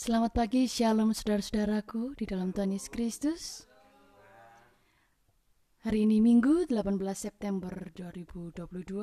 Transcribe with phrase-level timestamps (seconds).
[0.00, 3.42] Selamat pagi, shalom saudara-saudaraku di dalam Tuhan Yesus Kristus.
[5.84, 8.96] Hari ini Minggu 18 September 2022.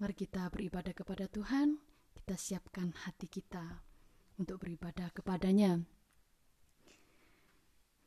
[0.00, 1.76] Mari kita beribadah kepada Tuhan,
[2.16, 3.84] kita siapkan hati kita
[4.40, 5.84] untuk beribadah kepadanya.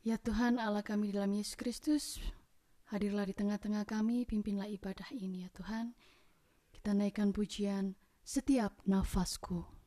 [0.01, 2.17] Ya Tuhan Allah kami dalam Yesus Kristus,
[2.89, 5.93] hadirlah di tengah-tengah kami, pimpinlah ibadah ini ya Tuhan.
[6.73, 7.93] Kita naikkan pujian
[8.25, 9.78] setiap nafasku.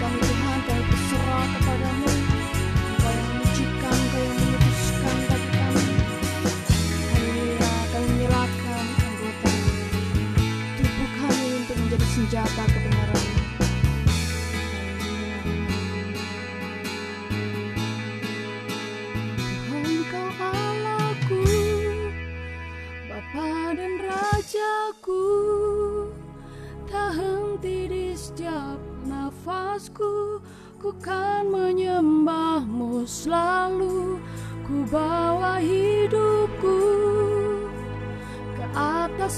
[0.00, 0.31] welcome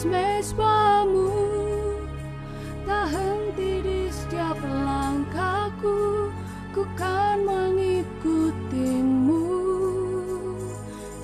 [0.07, 1.35] mesbamu,
[2.87, 6.31] tak henti di setiap langkahku,
[6.71, 9.51] ku kan mengikutimu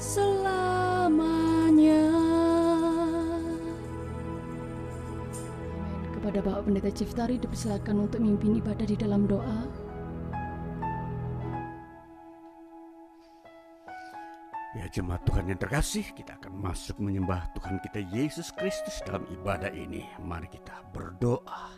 [0.02, 2.10] selamanya.
[3.06, 3.70] Amin.
[6.18, 9.69] Kepada Bapak Pendeta Ciftari dipersilakan untuk memimpin ibadah di dalam doa.
[14.90, 20.02] Jemaat Tuhan yang terkasih, kita akan masuk menyembah Tuhan kita Yesus Kristus dalam ibadah ini.
[20.18, 21.70] Mari kita berdoa.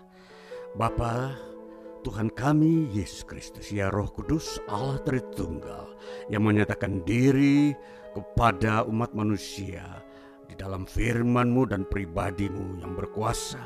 [0.72, 1.36] Bapa,
[2.00, 5.92] Tuhan kami Yesus Kristus, ya Roh Kudus Allah Tritunggal
[6.32, 7.76] yang menyatakan diri
[8.16, 9.84] kepada umat manusia
[10.48, 13.60] di dalam firman-Mu dan pribadimu yang berkuasa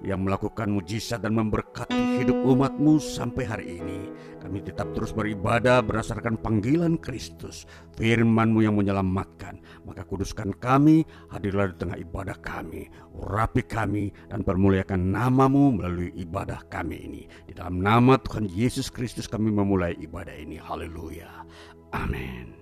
[0.00, 4.08] yang melakukan mujizat dan memberkati hidup umatmu sampai hari ini.
[4.40, 7.68] Kami tetap terus beribadah berdasarkan panggilan Kristus,
[8.00, 9.60] firmanmu yang menyelamatkan.
[9.84, 16.64] Maka kuduskan kami, hadirlah di tengah ibadah kami, urapi kami, dan permuliakan namamu melalui ibadah
[16.72, 17.22] kami ini.
[17.44, 20.56] Di dalam nama Tuhan Yesus Kristus kami memulai ibadah ini.
[20.56, 21.44] Haleluya.
[21.92, 22.56] Amin.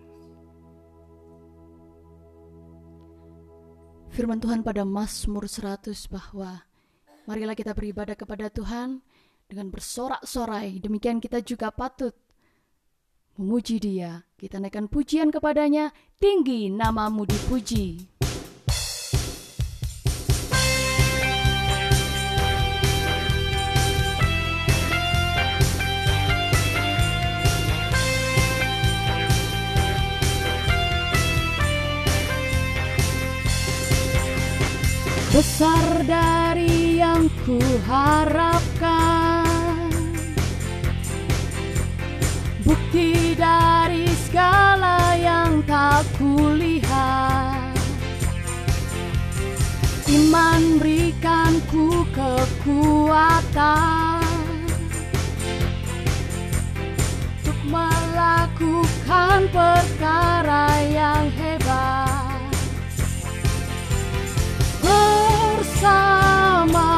[4.08, 6.67] Firman Tuhan pada Mazmur 100 bahwa
[7.28, 9.04] Marilah kita beribadah kepada Tuhan
[9.44, 10.80] dengan bersorak-sorai.
[10.80, 12.16] Demikian kita juga patut
[13.36, 14.24] memuji dia.
[14.40, 18.16] Kita naikkan pujian kepadanya, tinggi namamu dipuji.
[35.28, 36.77] Besar dari
[37.44, 39.44] ku harapkan.
[42.64, 47.72] Bukti dari segala yang tak kulihat.
[50.08, 54.24] Iman berikan ku kekuatan.
[57.44, 62.40] Untuk melakukan perkara yang hebat.
[64.80, 66.97] Bersama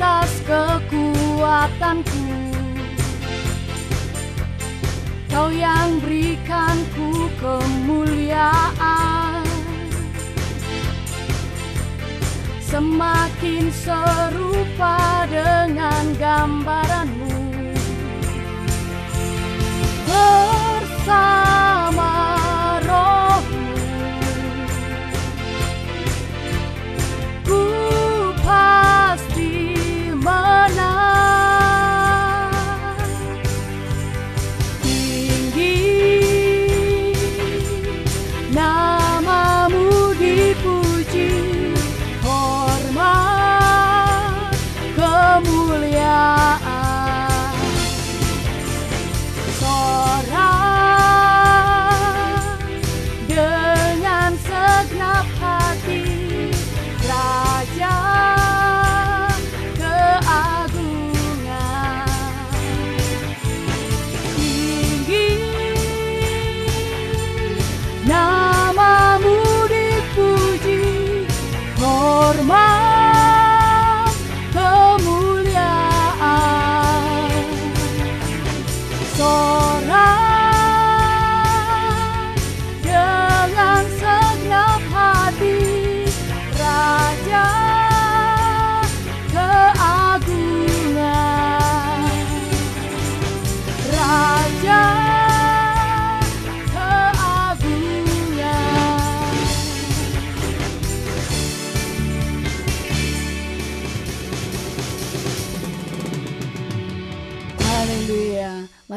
[0.00, 2.24] batas kekuatanku.
[5.28, 8.96] Kau yang berikanku kemuliaan.
[12.64, 17.60] Semakin serupa dengan gambaranmu.
[20.08, 21.59] Bersama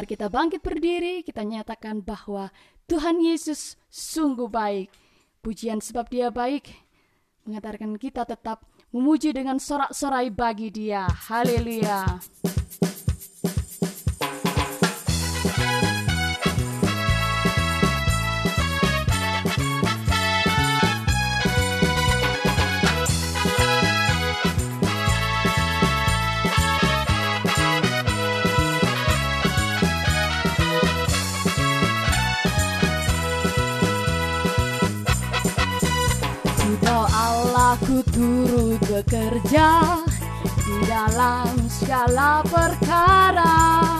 [0.03, 2.51] Mari kita bangkit berdiri, kita nyatakan bahwa
[2.91, 4.91] Tuhan Yesus sungguh baik.
[5.39, 6.75] Pujian sebab dia baik,
[7.47, 11.07] mengantarkan kita tetap memuji dengan sorak-sorai bagi dia.
[11.07, 12.19] Haleluya.
[39.03, 39.99] Bekerja
[40.63, 43.91] di dalam segala perkara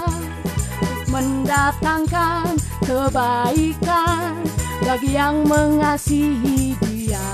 [1.12, 2.56] mendatangkan
[2.88, 4.40] kebaikan
[4.88, 7.30] bagi yang mengasihi dia.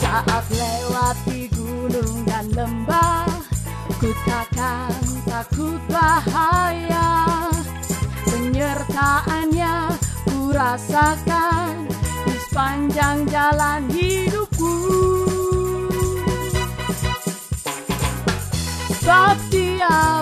[0.00, 3.28] Saat lewati gunung dan lembah
[4.00, 4.96] ku takkan
[5.28, 7.28] takut bahaya.
[8.24, 9.92] Penyertaannya
[10.24, 11.84] ku rasakan
[12.24, 15.17] di sepanjang jalan hidupku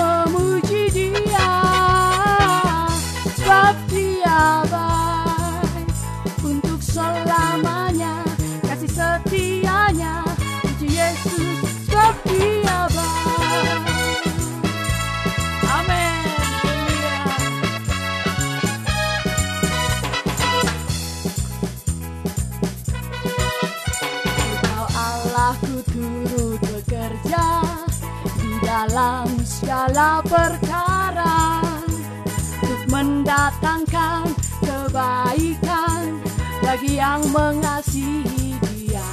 [37.15, 39.07] yang mengasihi Dia.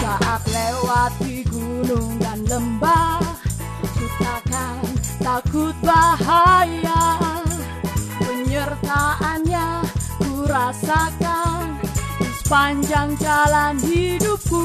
[0.00, 3.20] Saat lewati gunung dan lembah,
[3.92, 4.08] ku
[5.20, 7.20] takut bahaya.
[8.24, 9.84] Penyertaannya
[10.16, 11.76] ku rasakan
[12.16, 14.64] di sepanjang jalan hidupku.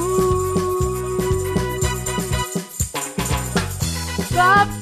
[4.32, 4.77] Sebab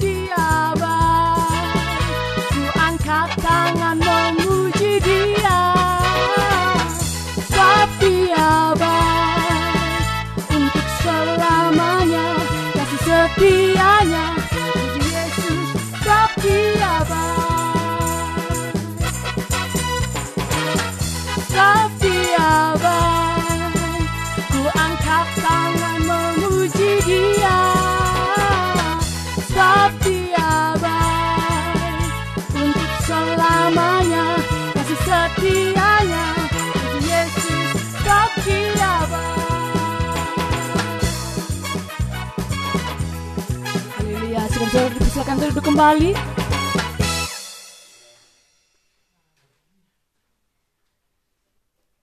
[45.36, 46.10] untuk duduk kembali.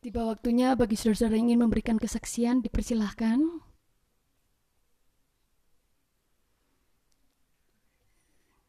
[0.05, 3.41] Tiba waktunya bagi saudara-saudara ingin memberikan kesaksian, dipersilahkan.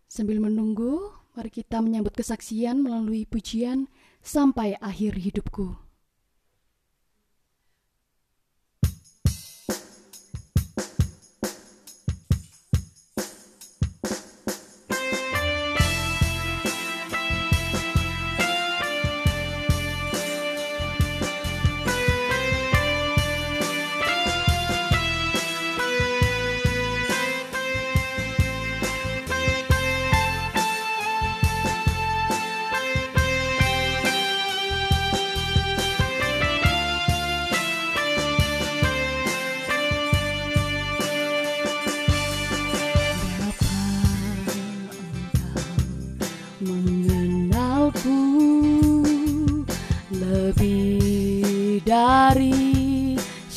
[0.08, 3.92] Sambil menunggu, mari kita menyambut kesaksian melalui pujian
[4.24, 5.83] sampai akhir hidupku.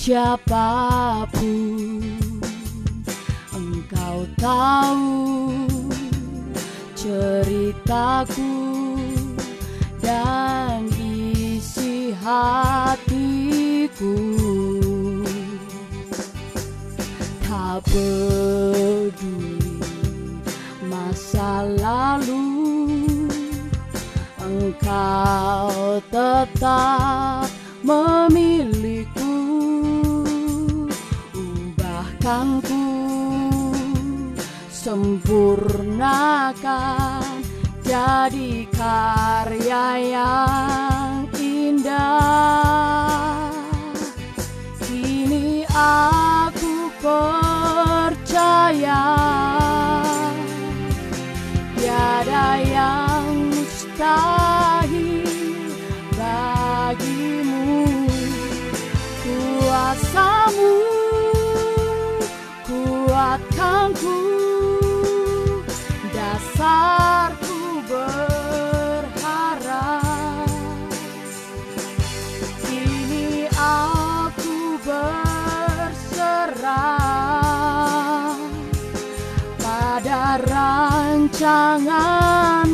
[0.07, 1.99] Siapa pun
[3.51, 5.19] engkau tahu
[6.95, 8.55] ceritaku
[9.99, 14.15] dan isi hatiku.
[17.43, 19.59] Tak peduli
[20.87, 22.47] masa lalu
[24.39, 27.51] engkau tetap
[27.83, 28.46] memiliku
[35.27, 36.63] sempurnakan
[37.83, 42.71] jadi karya yang indah.
[44.87, 48.23] Kini aku percaya
[81.37, 82.66] 长安。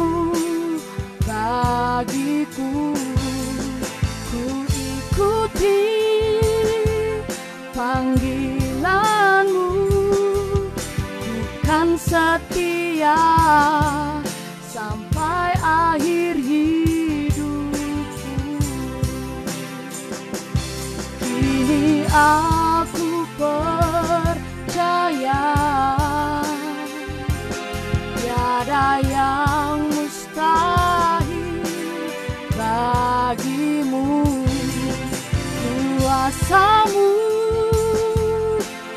[36.24, 37.12] Kuasamu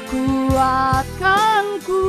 [0.07, 2.07] kuatkanku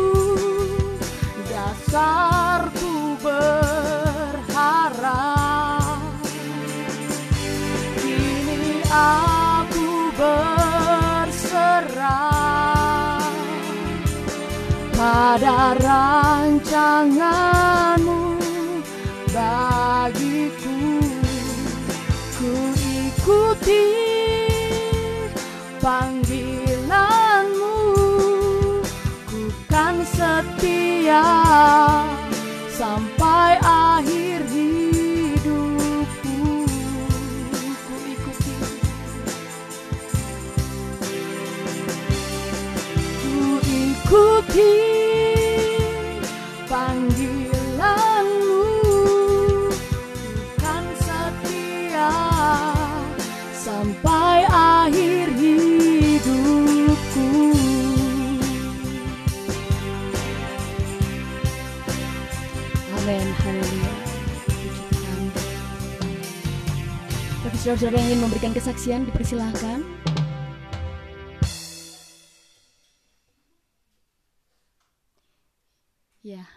[1.50, 4.62] Dasarku berharap.
[7.98, 11.66] Kini aku berserah
[14.94, 17.57] pada rancanganmu
[25.82, 27.78] panggilanmu.
[29.30, 31.26] Ku kan setia
[32.74, 34.87] sampai akhir hidupku
[67.68, 69.84] saudara-saudara yang ingin memberikan kesaksian dipersilahkan
[76.24, 76.48] Ya.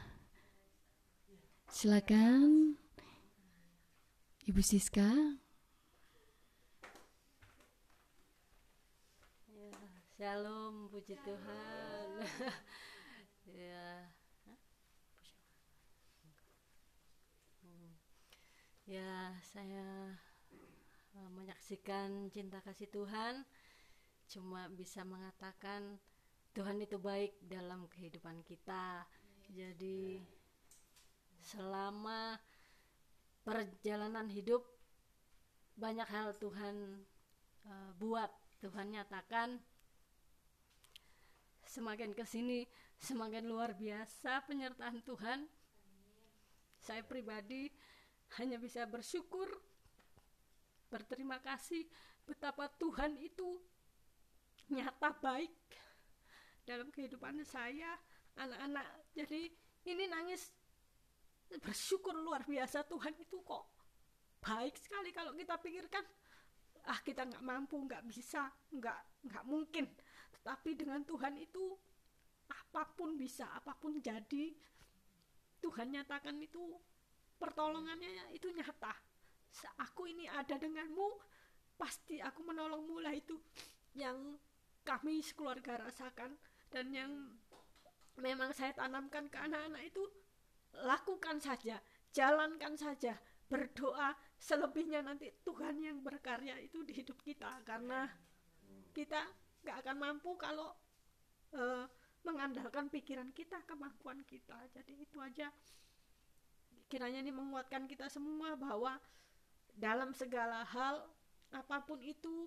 [1.66, 2.78] Silakan
[4.46, 5.10] Ibu Siska.
[10.14, 12.08] Shalom, puji Tuhan.
[13.58, 14.06] ya.
[18.86, 20.14] Ya, saya
[21.50, 23.42] menyaksikan cinta kasih Tuhan
[24.30, 25.98] cuma bisa mengatakan
[26.54, 29.02] Tuhan itu baik dalam kehidupan kita.
[29.50, 30.22] Jadi
[31.42, 32.38] selama
[33.42, 34.62] perjalanan hidup
[35.74, 37.02] banyak hal Tuhan
[37.66, 38.30] eh, buat,
[38.62, 39.58] Tuhan nyatakan
[41.66, 42.62] semakin ke sini
[43.02, 45.50] semakin luar biasa penyertaan Tuhan.
[46.78, 47.74] Saya pribadi
[48.38, 49.50] hanya bisa bersyukur,
[50.90, 51.86] berterima kasih
[52.26, 53.62] betapa Tuhan itu
[54.70, 55.54] nyata baik
[56.66, 57.98] dalam kehidupan saya,
[58.38, 58.86] anak-anak.
[59.14, 59.50] Jadi
[59.86, 60.50] ini nangis.
[61.50, 63.66] Bersyukur luar biasa Tuhan itu kok
[64.38, 66.06] baik sekali kalau kita pikirkan
[66.86, 69.90] ah kita nggak mampu nggak bisa nggak nggak mungkin.
[70.38, 71.74] Tetapi dengan Tuhan itu
[72.50, 74.54] apa pun bisa apa pun jadi
[75.58, 76.78] Tuhan nyatakan itu
[77.34, 78.94] pertolongannya itu nyata
[79.78, 81.08] aku ini ada denganmu
[81.76, 83.36] pasti aku menolongmu lah itu.
[83.96, 84.38] Yang
[84.86, 86.36] kami sekeluarga rasakan
[86.70, 87.12] dan yang
[88.20, 90.02] memang saya tanamkan ke anak-anak itu
[90.70, 93.18] lakukan saja jalankan saja
[93.50, 97.50] berdoa selebihnya nanti Tuhan yang berkarya itu di hidup kita.
[97.66, 98.06] Karena
[98.94, 99.26] kita
[99.66, 100.70] nggak akan mampu kalau
[101.54, 101.84] eh,
[102.22, 104.58] mengandalkan pikiran kita kemampuan kita.
[104.70, 105.50] Jadi itu aja.
[106.90, 108.98] Kiranya ini menguatkan kita semua bahwa
[109.80, 111.08] dalam segala hal
[111.56, 112.46] apa pun itu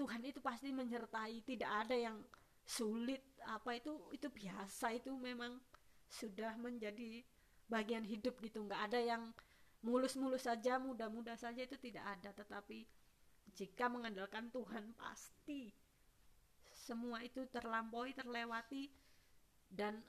[0.00, 1.44] Tuhan itu pasti menyertai.
[1.44, 2.16] Tidak ada yang
[2.64, 4.96] sulit apa itu itu biasa.
[4.96, 5.60] Itu memang
[6.08, 7.20] sudah menjadi
[7.68, 8.64] bagian hidup gitu.
[8.64, 9.22] Nggak ada yang
[9.84, 12.32] mulus-mulus saja mudah-mudah saja itu tidak ada.
[12.32, 12.88] Tetapi
[13.52, 15.68] jika mengandalkan Tuhan pasti
[16.72, 18.88] semua itu terlampaui terlewati
[19.68, 20.00] dan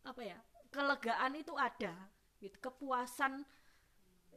[0.00, 0.38] apa ya
[0.72, 1.92] kelegaan itu ada.
[2.40, 3.44] Gitu kepuasan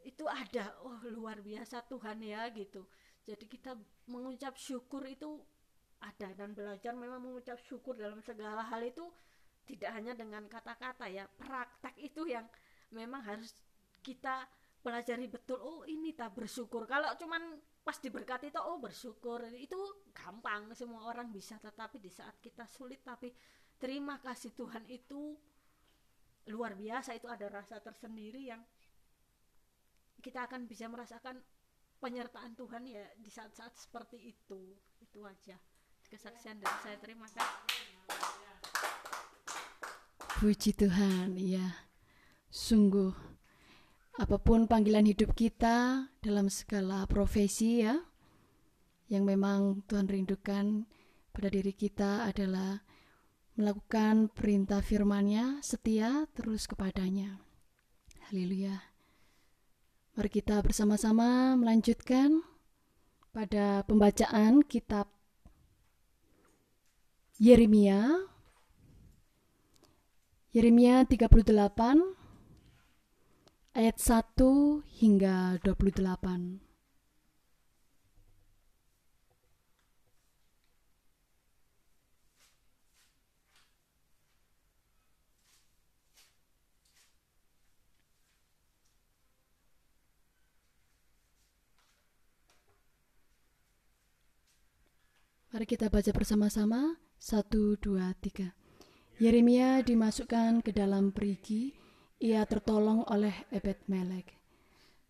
[0.04, 0.76] itu ada.
[0.86, 2.86] Oh luar biasa Tuhan ya gitu.
[3.24, 3.78] Jadi kita
[4.10, 5.40] mengucap syukur itu
[6.02, 6.32] ada.
[6.34, 9.06] Dan belajar memang mengucap syukur dalam segala hal itu
[9.70, 11.28] tidak hanya dengan kata-kata ya.
[11.28, 12.48] Praktek itu yang
[12.90, 13.54] memang harus
[14.02, 14.48] kita
[14.80, 15.60] pelajari betul.
[15.60, 16.88] Oh ini tak bersyukur.
[16.88, 19.46] Kalau cuman pas diberkati itu oh bersyukur.
[19.54, 20.72] Itu gampang.
[20.74, 21.60] Semua orang bisa.
[21.60, 23.30] Tetapi di saat kita sulit tapi
[23.78, 25.38] terima kasih Tuhan itu
[26.50, 27.14] luar biasa.
[27.14, 28.64] Itu ada rasa tersendiri yang
[30.20, 31.40] kita akan bisa merasakan
[32.00, 35.60] penyertaan Tuhan ya di saat-saat seperti itu itu aja
[36.08, 37.70] kesaksian dari saya terima kasih
[40.40, 41.84] Puji Tuhan, ya.
[42.48, 43.12] Sungguh
[44.16, 48.00] apa pun panggilan hidup kita dalam segala profesi ya
[49.12, 50.88] yang memang Tuhan rindukan
[51.36, 52.84] pada diri kita adalah
[53.60, 57.44] melakukan perintah firman-Nya setia terus kepadanya.
[58.32, 58.89] Haleluya.
[60.20, 62.44] Mari kita bersama-sama melanjutkan
[63.32, 65.08] pada pembacaan kitab
[67.40, 68.28] Yeremia
[70.52, 71.40] Yeremia 38
[73.80, 76.69] ayat 1 hingga 28.
[95.50, 96.94] Mari kita baca bersama-sama.
[97.18, 98.54] Satu, dua, tiga.
[99.18, 101.74] Yeremia dimasukkan ke dalam perigi
[102.22, 104.38] ia tertolong oleh Ebed Melek.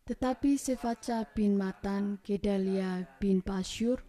[0.08, 4.00] Tetapi Sefaca bin Matan, Gedalia bin Pasyur,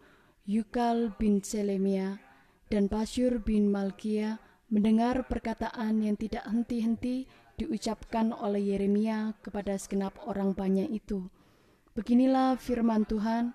[0.46, 2.22] Yukal bin Selemia,
[2.70, 4.38] dan Pasyur bin Malkia
[4.70, 7.26] mendengar perkataan yang tidak henti-henti
[7.58, 11.26] diucapkan oleh Yeremia kepada segenap orang banyak itu.
[11.98, 13.50] Beginilah firman Tuhan,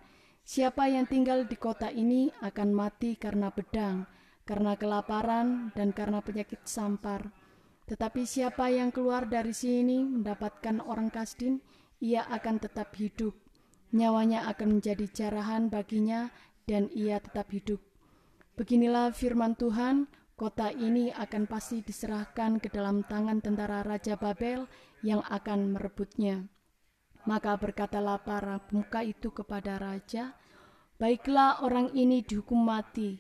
[0.46, 4.06] siapa yang tinggal di kota ini akan mati karena pedang,
[4.46, 7.34] karena kelaparan, dan karena penyakit sampar
[7.86, 11.62] tetapi siapa yang keluar dari sini mendapatkan orang Kasdim,
[12.02, 13.38] ia akan tetap hidup.
[13.94, 16.34] Nyawanya akan menjadi jarahan baginya
[16.66, 17.78] dan ia tetap hidup.
[18.58, 24.66] Beginilah firman Tuhan, kota ini akan pasti diserahkan ke dalam tangan tentara Raja Babel
[25.06, 26.50] yang akan merebutnya.
[27.26, 30.38] Maka berkatalah para pemuka itu kepada raja,
[30.96, 33.20] Baiklah orang ini dihukum mati,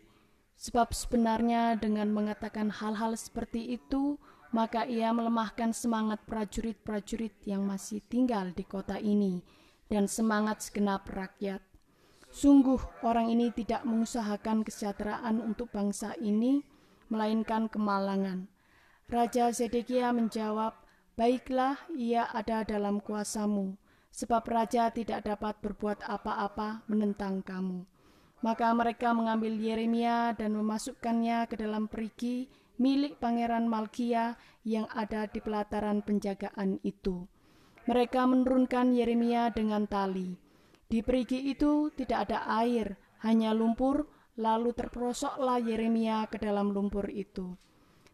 [0.56, 4.16] sebab sebenarnya dengan mengatakan hal-hal seperti itu,
[4.56, 9.44] maka ia melemahkan semangat prajurit-prajurit yang masih tinggal di kota ini
[9.92, 11.60] dan semangat segenap rakyat.
[12.32, 16.64] Sungguh orang ini tidak mengusahakan kesejahteraan untuk bangsa ini,
[17.12, 18.48] melainkan kemalangan.
[19.12, 20.80] Raja Zedekia menjawab,
[21.16, 23.76] Baiklah, ia ada dalam kuasamu,
[24.16, 27.84] sebab raja tidak dapat berbuat apa-apa menentang kamu.
[28.40, 32.48] Maka mereka mengambil Yeremia dan memasukkannya ke dalam perigi
[32.80, 37.28] milik Pangeran Malkia yang ada di pelataran penjagaan itu.
[37.92, 40.40] Mereka menurunkan Yeremia dengan tali.
[40.88, 42.96] Di perigi itu tidak ada air,
[43.28, 44.08] hanya lumpur,
[44.40, 47.56] lalu terperosoklah Yeremia ke dalam lumpur itu.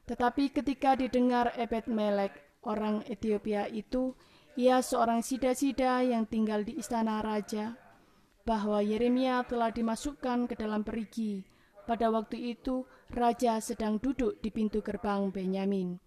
[0.09, 2.33] Tetapi ketika didengar Ebed Melek,
[2.65, 4.17] orang Ethiopia itu,
[4.59, 7.79] ia seorang sida-sida yang tinggal di istana raja,
[8.43, 11.45] bahwa Yeremia telah dimasukkan ke dalam perigi.
[11.87, 15.97] Pada waktu itu, raja sedang duduk di pintu gerbang Benyamin.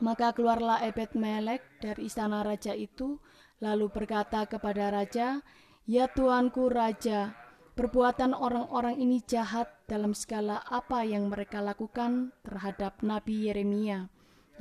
[0.00, 3.20] Maka keluarlah Ebed Melek dari istana raja itu,
[3.60, 5.44] lalu berkata kepada raja,
[5.84, 7.34] Ya tuanku raja,
[7.74, 14.06] perbuatan orang-orang ini jahat dalam segala apa yang mereka lakukan terhadap Nabi Yeremia,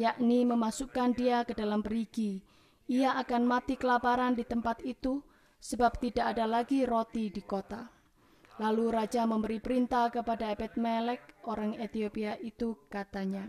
[0.02, 2.51] yakni memasukkan dia ke dalam perigi.
[2.92, 5.24] Ia akan mati kelaparan di tempat itu,
[5.64, 7.88] sebab tidak ada lagi roti di kota.
[8.60, 13.48] Lalu raja memberi perintah kepada Ebed Melek, orang Ethiopia itu katanya,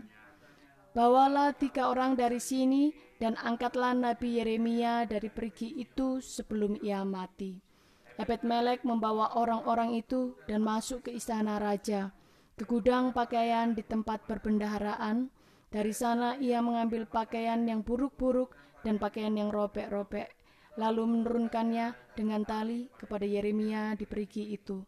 [0.95, 7.59] Bawalah tiga orang dari sini dan angkatlah Nabi Yeremia dari pergi itu sebelum ia mati.
[8.15, 12.15] Ebed Melek membawa orang-orang itu dan masuk ke istana raja,
[12.55, 15.33] ke gudang pakaian di tempat perbendaharaan.
[15.73, 20.29] Dari sana ia mengambil pakaian yang buruk-buruk dan pakaian yang robek-robek,
[20.77, 24.83] lalu menurunkannya dengan tali kepada Yeremia di perigi itu.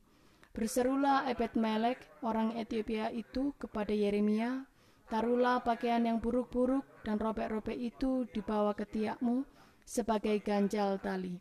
[0.55, 4.63] Berserulah Ebed Melek, orang Ethiopia itu kepada Yeremia,
[5.12, 9.43] taruhlah pakaian yang buruk-buruk dan robek-robek itu dibawa ke tiakmu
[9.84, 11.38] sebagai ganjal tali.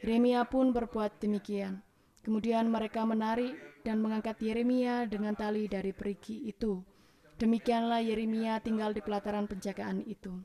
[0.00, 1.84] Yeremia pun berbuat demikian.
[2.24, 3.52] Kemudian mereka menarik
[3.84, 6.80] dan mengangkat Yeremia dengan tali dari perigi itu.
[7.36, 10.40] Demikianlah Yeremia tinggal di pelataran penjagaan itu.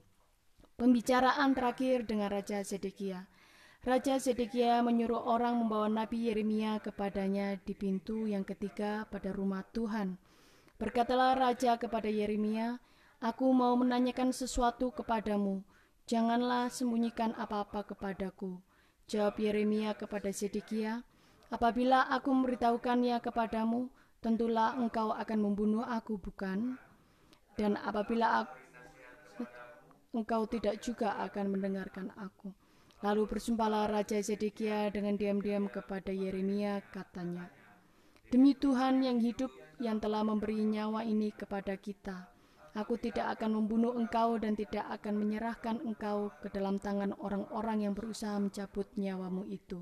[0.80, 3.28] Pembicaraan terakhir dengan Raja Zedekia.
[3.84, 10.16] Raja Zedekia menyuruh orang membawa Nabi Yeremia kepadanya di pintu yang ketiga pada rumah Tuhan.
[10.80, 12.80] Berkatalah raja kepada Yeremia,
[13.20, 15.68] Aku mau menanyakan sesuatu kepadamu.
[16.08, 18.64] Janganlah sembunyikan apa-apa kepadaku.
[19.12, 21.04] Jawab Yeremia kepada Zedekia,
[21.52, 23.92] Apabila aku memberitahukannya kepadamu,
[24.24, 26.80] tentulah engkau akan membunuh aku, bukan?
[27.60, 28.69] Dan apabila aku,
[30.14, 32.50] engkau tidak juga akan mendengarkan aku.
[33.00, 37.48] Lalu bersumpahlah Raja Zedekia dengan diam-diam kepada Yeremia, katanya,
[38.28, 42.28] Demi Tuhan yang hidup yang telah memberi nyawa ini kepada kita,
[42.78, 47.94] Aku tidak akan membunuh engkau dan tidak akan menyerahkan engkau ke dalam tangan orang-orang yang
[47.98, 49.82] berusaha mencabut nyawamu itu.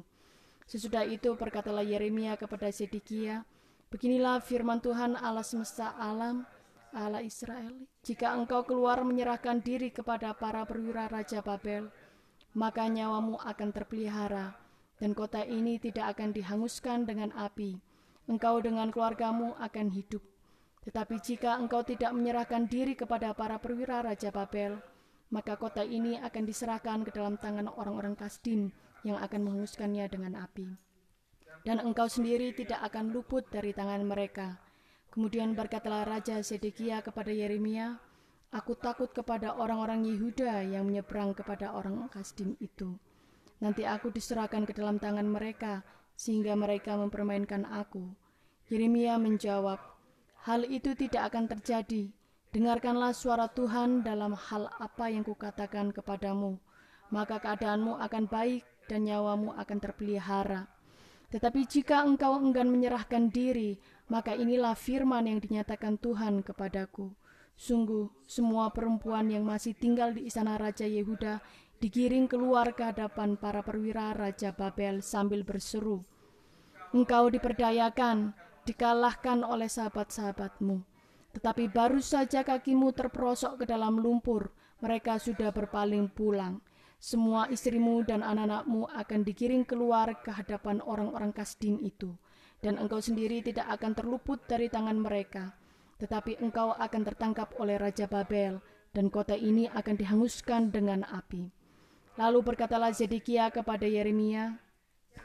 [0.63, 3.43] Sesudah itu berkatalah Yeremia kepada Sedekia,
[3.87, 6.43] Beginilah firman Tuhan Allah semesta alam,
[6.97, 7.85] Allah Israel.
[8.01, 11.93] Jika engkau keluar menyerahkan diri kepada para perwira Raja Babel,
[12.57, 14.57] maka nyawamu akan terpelihara,
[14.97, 17.77] dan kota ini tidak akan dihanguskan dengan api.
[18.25, 20.25] Engkau dengan keluargamu akan hidup
[20.87, 24.79] tetapi jika engkau tidak menyerahkan diri kepada para perwira Raja Babel,
[25.27, 28.71] maka kota ini akan diserahkan ke dalam tangan orang-orang Kasdim
[29.03, 30.79] yang akan menghanguskannya dengan api.
[31.67, 34.63] Dan engkau sendiri tidak akan luput dari tangan mereka.
[35.17, 37.97] Kemudian berkatalah Raja Sedekia kepada Yeremia,
[38.53, 43.01] Aku takut kepada orang-orang Yehuda yang menyeberang kepada orang Kasdim itu.
[43.57, 45.81] Nanti aku diserahkan ke dalam tangan mereka,
[46.13, 48.13] sehingga mereka mempermainkan aku.
[48.69, 49.81] Yeremia menjawab,
[50.45, 52.13] Hal itu tidak akan terjadi.
[52.53, 56.61] Dengarkanlah suara Tuhan dalam hal apa yang kukatakan kepadamu,
[57.09, 60.69] maka keadaanmu akan baik dan nyawamu akan terpelihara.
[61.27, 63.75] Tetapi jika engkau enggan menyerahkan diri,
[64.07, 67.11] maka inilah firman yang dinyatakan Tuhan kepadaku.
[67.57, 71.41] Sungguh, semua perempuan yang masih tinggal di istana Raja Yehuda
[71.77, 76.01] digiring keluar ke hadapan para perwira Raja Babel sambil berseru,
[76.89, 78.33] Engkau diperdayakan,
[78.65, 80.81] dikalahkan oleh sahabat-sahabatmu.
[81.37, 84.49] Tetapi baru saja kakimu terperosok ke dalam lumpur,
[84.81, 86.63] mereka sudah berpaling pulang.
[86.97, 92.17] Semua istrimu dan anak-anakmu akan digiring keluar ke hadapan orang-orang Kasdim itu,
[92.61, 95.53] dan engkau sendiri tidak akan terluput dari tangan mereka.
[95.97, 98.61] Tetapi engkau akan tertangkap oleh Raja Babel,
[98.93, 101.53] dan kota ini akan dihanguskan dengan api.
[102.17, 104.57] Lalu berkatalah Zedekia kepada Yeremia,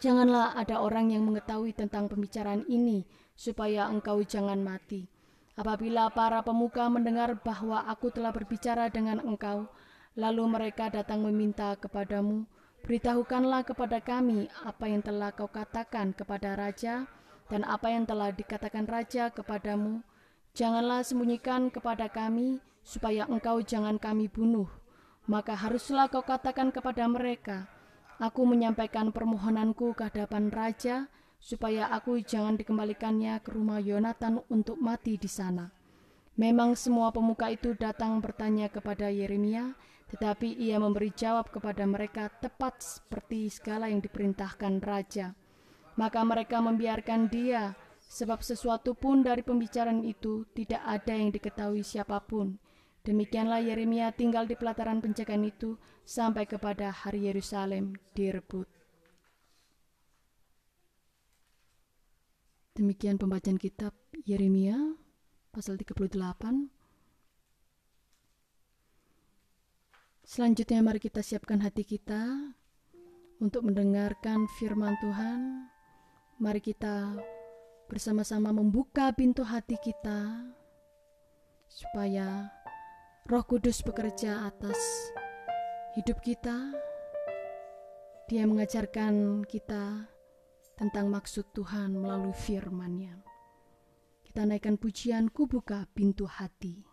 [0.01, 3.05] Janganlah ada orang yang mengetahui tentang pembicaraan ini,
[3.37, 5.09] supaya engkau jangan mati.
[5.53, 9.69] Apabila para pemuka mendengar bahwa aku telah berbicara dengan engkau,
[10.17, 12.49] lalu mereka datang meminta kepadamu,
[12.83, 17.05] beritahukanlah kepada kami apa yang telah kau katakan kepada raja
[17.53, 20.01] dan apa yang telah dikatakan raja kepadamu.
[20.57, 24.73] Janganlah sembunyikan kepada kami, supaya engkau jangan kami bunuh.
[25.29, 27.69] Maka haruslah kau katakan kepada mereka,
[28.17, 31.13] Aku menyampaikan permohonanku ke hadapan raja,
[31.43, 35.69] supaya aku jangan dikembalikannya ke rumah Yonatan untuk mati di sana.
[36.41, 39.77] Memang semua pemuka itu datang bertanya kepada Yeremia,
[40.09, 45.37] tetapi ia memberi jawab kepada mereka tepat seperti segala yang diperintahkan raja.
[46.03, 47.79] Maka mereka membiarkan dia,
[48.11, 52.59] sebab sesuatu pun dari pembicaraan itu tidak ada yang diketahui siapa pun.
[53.07, 58.67] Demikianlah Yeremia tinggal di pelataran penjagaan itu sampai kepada hari Yerusalem direbut.
[62.75, 63.95] Demikian pembacaan kitab
[64.27, 64.75] Yeremia
[65.55, 66.19] pasal 38.
[70.27, 72.55] Selanjutnya mari kita siapkan hati kita
[73.39, 75.72] untuk mendengarkan firman Tuhan.
[76.41, 77.13] Mari kita
[77.93, 80.49] bersama-sama membuka pintu hati kita
[81.69, 82.49] supaya
[83.29, 84.81] Roh Kudus bekerja atas
[85.93, 86.73] hidup kita.
[88.33, 90.09] Dia mengajarkan kita
[90.81, 93.21] tentang maksud Tuhan melalui firman-Nya.
[94.25, 96.92] Kita naikkan pujian, ku buka pintu hati.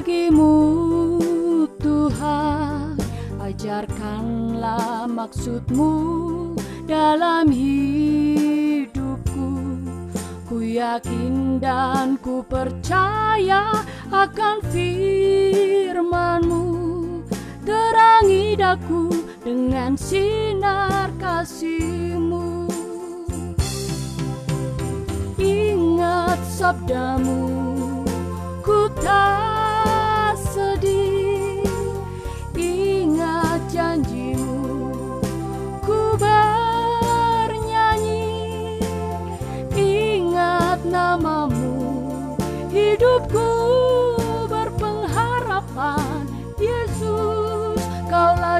[0.00, 0.56] Bagimu
[1.76, 2.96] Tuhan.
[3.36, 5.92] Ajarkanlah maksudmu
[6.88, 8.96] dalam hidupku.
[10.48, 16.64] Ku yakin dan ku percaya akan firmanmu.
[17.68, 19.12] Terangi daku
[19.44, 22.72] dengan sinar kasihmu.
[25.36, 27.60] Ingat sabdamu
[28.64, 29.49] Ku tak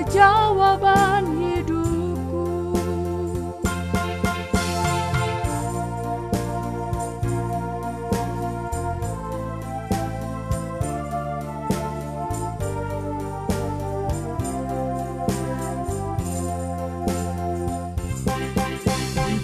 [0.08, 2.46] jawaban hidupku.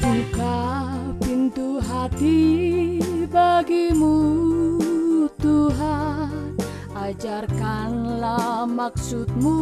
[0.00, 0.58] Buka
[1.20, 2.40] pintu hati
[3.28, 4.16] bagimu
[5.42, 6.56] Tuhan.
[6.96, 9.58] Ajarkanlah maksudmu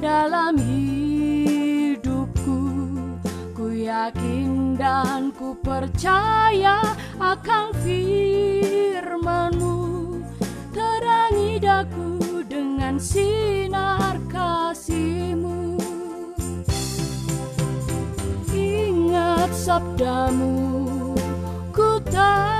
[0.00, 1.92] dalam hidupku.
[3.56, 6.80] Ku yakin dan ku percaya
[7.16, 9.76] akan firmanmu.
[10.72, 15.80] Terangi daku dengan sinar kasihmu.
[18.56, 20.56] Ingat sabdamu
[21.76, 22.55] Ku tak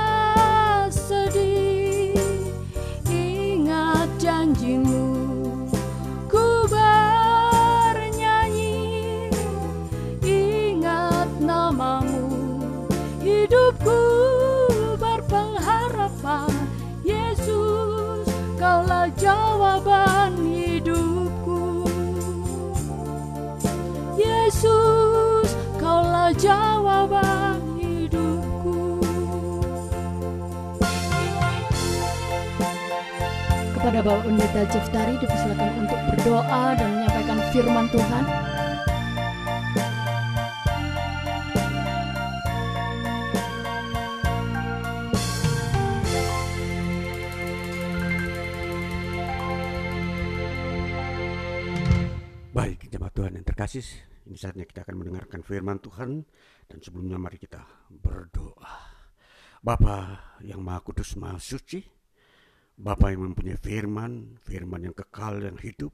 [33.97, 38.23] Kepada Bapak Pendeta Jeftari dipersilakan untuk berdoa dan menyampaikan firman Tuhan.
[52.53, 53.81] Baik, jemaat Tuhan yang terkasih,
[54.29, 56.21] ini saatnya kita akan mendengarkan firman Tuhan
[56.69, 58.93] dan sebelumnya mari kita berdoa.
[59.65, 61.96] Bapa yang Maha Kudus, Maha Suci,
[62.77, 65.89] Bapa yang mempunyai firman, firman yang kekal dan hidup,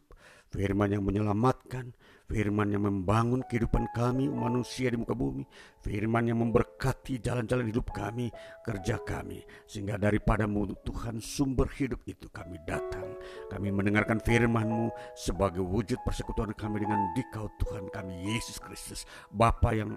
[0.52, 1.96] firman yang menyelamatkan,
[2.28, 5.48] firman yang membangun kehidupan kami manusia di muka bumi,
[5.80, 8.28] firman yang memberkati jalan-jalan hidup kami,
[8.68, 13.16] kerja kami, sehingga daripadamu Tuhan sumber hidup itu kami datang.
[13.48, 19.96] Kami mendengarkan firman-Mu sebagai wujud persekutuan kami dengan Dikau Tuhan kami Yesus Kristus, Bapa yang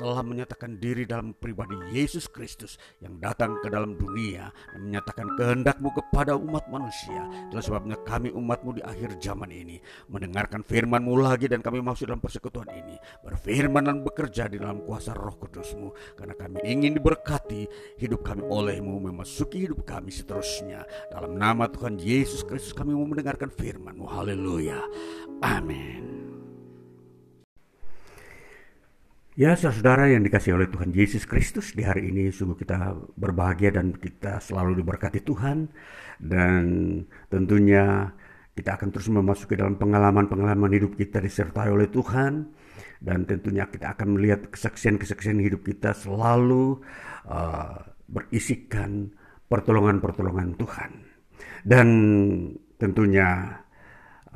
[0.00, 5.92] telah menyatakan diri dalam pribadi Yesus Kristus yang datang ke dalam dunia dan menyatakan kehendakmu
[5.92, 7.28] kepada umat manusia.
[7.52, 9.76] Itulah sebabnya kami umatmu di akhir zaman ini
[10.08, 12.96] mendengarkan firmanmu lagi dan kami masuk dalam persekutuan ini.
[13.20, 16.16] Berfirman dan bekerja di dalam kuasa roh kudusmu.
[16.16, 17.68] Karena kami ingin diberkati
[18.00, 20.88] hidup kami olehmu memasuki hidup kami seterusnya.
[21.12, 24.08] Dalam nama Tuhan Yesus Kristus kami mau mendengarkan firmanmu.
[24.08, 24.80] Haleluya.
[25.44, 26.19] Amin.
[29.40, 33.96] Ya saudara yang dikasih oleh Tuhan Yesus Kristus di hari ini sungguh kita berbahagia dan
[33.96, 35.64] kita selalu diberkati Tuhan.
[36.20, 36.64] Dan
[37.32, 38.12] tentunya
[38.52, 42.52] kita akan terus memasuki dalam pengalaman-pengalaman hidup kita disertai oleh Tuhan.
[43.00, 46.84] Dan tentunya kita akan melihat kesaksian-kesaksian hidup kita selalu
[47.24, 47.80] uh,
[48.12, 49.08] berisikan
[49.48, 51.00] pertolongan-pertolongan Tuhan.
[51.64, 51.88] Dan
[52.76, 53.56] tentunya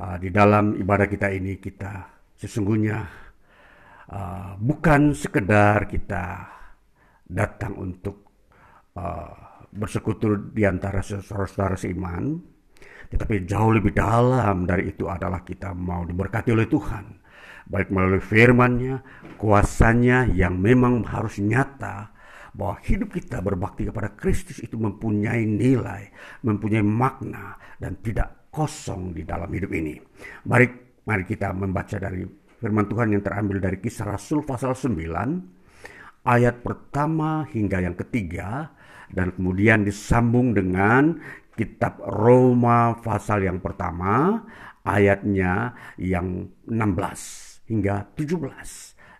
[0.01, 2.09] uh, di dalam ibadah kita ini kita
[2.41, 3.24] sesungguhnya
[4.05, 6.45] Uh, bukan sekedar kita
[7.25, 8.29] datang untuk
[8.93, 12.37] uh, bersekutu di antara saudara-saudara seiman,
[13.09, 17.05] tetapi jauh lebih dalam dari itu adalah kita mau diberkati oleh Tuhan,
[17.65, 18.95] baik melalui firman-Nya,
[19.41, 22.13] kuasanya yang memang harus nyata
[22.55, 26.13] bahwa hidup kita berbakti kepada Kristus itu mempunyai nilai,
[26.45, 29.99] mempunyai makna dan tidak kosong di dalam hidup ini.
[30.47, 30.65] Mari
[31.03, 37.45] mari kita membaca dari firman Tuhan yang terambil dari kisah Rasul pasal 9 ayat pertama
[37.45, 38.73] hingga yang ketiga
[39.13, 41.21] dan kemudian disambung dengan
[41.53, 44.41] kitab Roma pasal yang pertama
[44.81, 48.33] ayatnya yang 16 hingga 17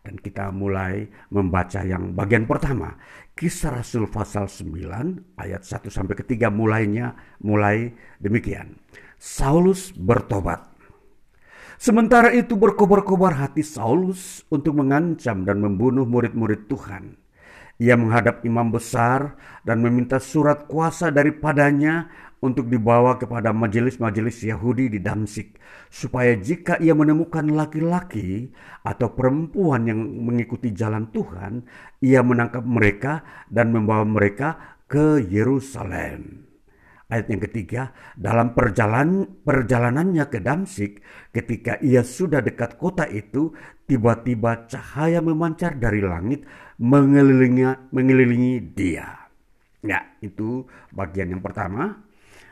[0.10, 2.98] dan kita mulai membaca yang bagian pertama
[3.38, 7.14] kisah Rasul pasal 9 ayat 1 sampai ketiga mulainya
[7.46, 8.82] mulai demikian.
[9.22, 10.75] Saulus bertobat
[11.76, 17.20] Sementara itu berkobar-kobar hati Saulus untuk mengancam dan membunuh murid-murid Tuhan.
[17.76, 19.36] Ia menghadap imam besar
[19.68, 22.08] dan meminta surat kuasa daripadanya
[22.40, 25.60] untuk dibawa kepada majelis-majelis Yahudi di Damsik,
[25.92, 28.54] supaya jika ia menemukan laki-laki
[28.86, 31.68] atau perempuan yang mengikuti jalan Tuhan,
[32.00, 36.45] ia menangkap mereka dan membawa mereka ke Yerusalem.
[37.06, 43.54] Ayat yang ketiga, dalam perjalanan perjalanannya ke Damsik, ketika ia sudah dekat kota itu,
[43.86, 46.50] tiba-tiba cahaya memancar dari langit
[46.82, 49.30] mengelilingi, mengelilingi dia.
[49.86, 51.94] Ya, itu bagian yang pertama.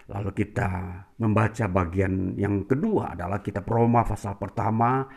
[0.06, 0.70] Lalu kita
[1.18, 5.08] membaca bagian yang kedua adalah kitab Roma pasal pertama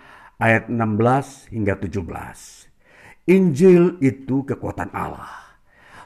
[0.41, 2.73] ayat 16 hingga 17.
[3.29, 5.46] Injil itu kekuatan Allah.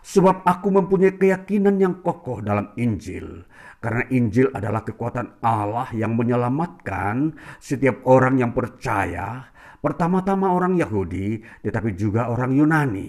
[0.01, 3.44] Sebab aku mempunyai keyakinan yang kokoh dalam Injil.
[3.80, 9.48] Karena Injil adalah kekuatan Allah yang menyelamatkan setiap orang yang percaya.
[9.80, 13.09] Pertama-tama orang Yahudi, tetapi juga orang Yunani.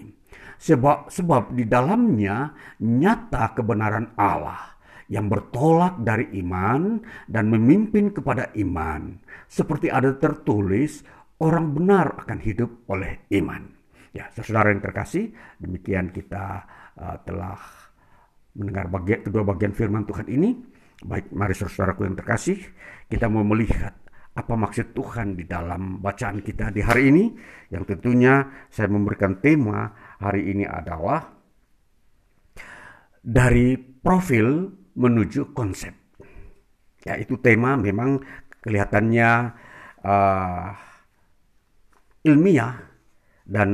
[0.62, 4.72] Sebab, sebab di dalamnya nyata kebenaran Allah
[5.12, 9.20] yang bertolak dari iman dan memimpin kepada iman.
[9.52, 11.04] Seperti ada tertulis,
[11.44, 13.68] orang benar akan hidup oleh iman.
[14.16, 16.64] Ya, saudara yang terkasih, demikian kita
[17.02, 17.58] uh, telah
[18.54, 20.50] mendengar bagian, kedua bagian firman Tuhan ini.
[21.02, 22.62] Baik, mari saudaraku yang terkasih,
[23.10, 23.98] kita mau melihat
[24.32, 27.34] apa maksud Tuhan di dalam bacaan kita di hari ini.
[27.74, 29.90] Yang tentunya saya memberikan tema
[30.22, 31.26] hari ini adalah
[33.22, 35.94] dari profil menuju konsep.
[37.02, 38.22] Ya, itu tema memang
[38.62, 39.30] kelihatannya
[40.06, 40.70] uh,
[42.22, 42.78] ilmiah
[43.50, 43.70] dan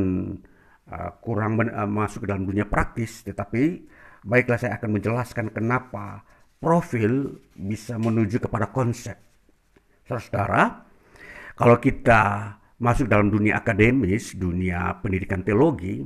[0.91, 3.87] uh, kurang men, uh, masuk ke dalam dunia praktis, tetapi
[4.23, 6.23] baiklah saya akan menjelaskan kenapa
[6.57, 9.17] profil bisa menuju kepada konsep.
[10.07, 10.87] Saudara,
[11.53, 16.05] kalau kita masuk dalam dunia akademis, dunia pendidikan teologi,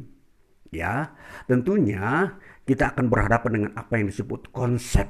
[0.74, 1.12] ya,
[1.46, 2.34] tentunya
[2.66, 5.08] kita akan berhadapan dengan apa yang disebut konsep.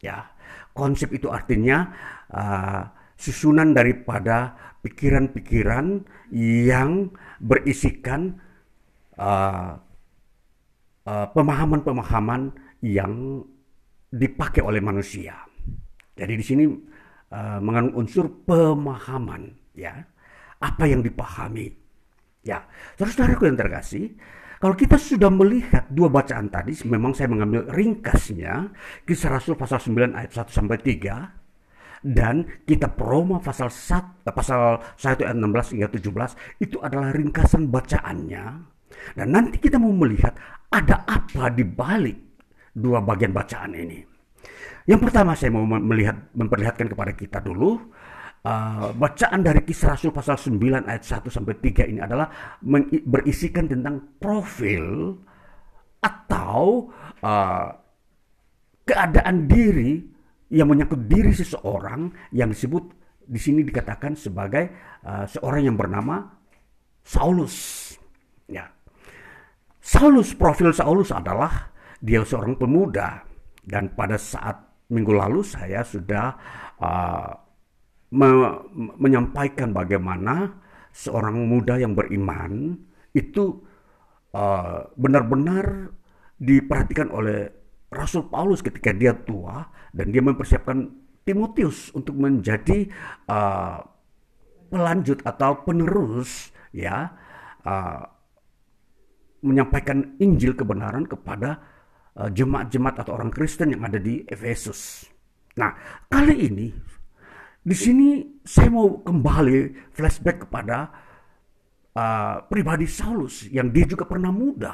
[0.00, 0.32] Ya,
[0.72, 1.92] konsep itu artinya
[2.32, 2.88] uh,
[3.20, 8.40] susunan daripada pikiran-pikiran yang berisikan
[9.20, 9.76] uh,
[11.04, 12.50] uh, pemahaman-pemahaman
[12.80, 13.44] yang
[14.10, 15.36] dipakai oleh manusia.
[16.16, 20.00] Jadi di sini uh, mengandung unsur pemahaman, ya,
[20.58, 21.70] apa yang dipahami.
[22.40, 22.64] Ya,
[22.96, 24.16] saudara-saudaraku yang terkasih,
[24.60, 28.72] kalau kita sudah melihat dua bacaan tadi, memang saya mengambil ringkasnya,
[29.08, 34.80] kisah Rasul pasal 9 ayat 1 sampai 3, dan kita Roma pasal 1, eh, pasal
[35.00, 38.44] 1 ayat 16 hingga 17, itu adalah ringkasan bacaannya.
[39.14, 40.34] Dan nanti kita mau melihat
[40.70, 42.18] ada apa di balik
[42.70, 43.98] dua bagian bacaan ini.
[44.88, 47.78] Yang pertama saya mau melihat memperlihatkan kepada kita dulu
[48.40, 52.24] Uh, bacaan dari kisah Rasul pasal 9 ayat 1 sampai 3 ini adalah
[53.04, 55.12] berisikan tentang profil
[56.00, 56.88] atau
[57.20, 57.68] uh,
[58.88, 60.00] keadaan diri
[60.56, 62.88] yang menyangkut diri seseorang yang disebut
[63.28, 64.72] di sini dikatakan sebagai
[65.04, 66.24] uh, seorang yang bernama
[67.04, 67.92] Saulus.
[68.48, 68.72] Ya.
[69.80, 73.24] Saulus profil Saulus adalah dia seorang pemuda.
[73.60, 74.56] Dan pada saat
[74.88, 76.36] minggu lalu saya sudah
[76.80, 77.30] uh,
[78.10, 78.28] me
[78.98, 80.50] menyampaikan bagaimana
[80.90, 82.74] seorang muda yang beriman
[83.14, 83.62] itu
[84.34, 86.00] uh, benar-benar uh,
[86.40, 87.46] diperhatikan oleh
[87.92, 90.88] Rasul Paulus ketika dia tua dan dia mempersiapkan
[91.22, 92.88] Timotius untuk menjadi
[93.28, 93.84] uh,
[94.72, 97.12] pelanjut atau penerus ya.
[97.60, 98.19] Uh,
[99.40, 101.60] menyampaikan Injil kebenaran kepada
[102.20, 105.08] jemaat-jemaat uh, atau orang Kristen yang ada di Efesus.
[105.56, 105.72] Nah,
[106.10, 106.68] kali ini
[107.60, 110.88] di sini saya mau kembali flashback kepada
[111.92, 114.72] uh, pribadi Saulus yang dia juga pernah muda.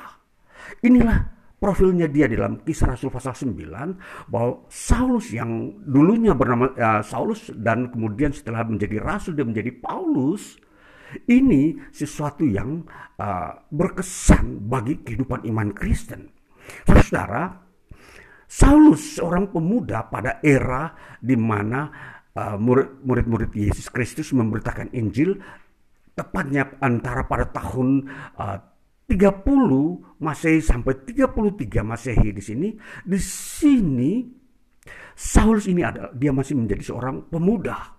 [0.87, 1.19] Inilah
[1.57, 7.91] profilnya dia dalam kisah Rasul pasal 9 bahwa Saulus yang dulunya bernama uh, Saulus dan
[7.91, 10.61] kemudian setelah menjadi rasul dia menjadi Paulus
[11.31, 12.83] ini sesuatu yang
[13.21, 16.31] uh, berkesan bagi kehidupan iman Kristen.
[16.87, 17.63] Saudara,
[18.47, 25.41] Saulus seorang pemuda pada era di mana Uh, murid-murid Yesus Kristus memberitakan Injil
[26.13, 28.61] tepatnya antara pada tahun uh,
[29.09, 32.69] 30 Masehi sampai 33 Masehi di sini.
[33.09, 34.13] Di sini
[35.17, 37.96] Saulus ini adalah dia masih menjadi seorang pemuda.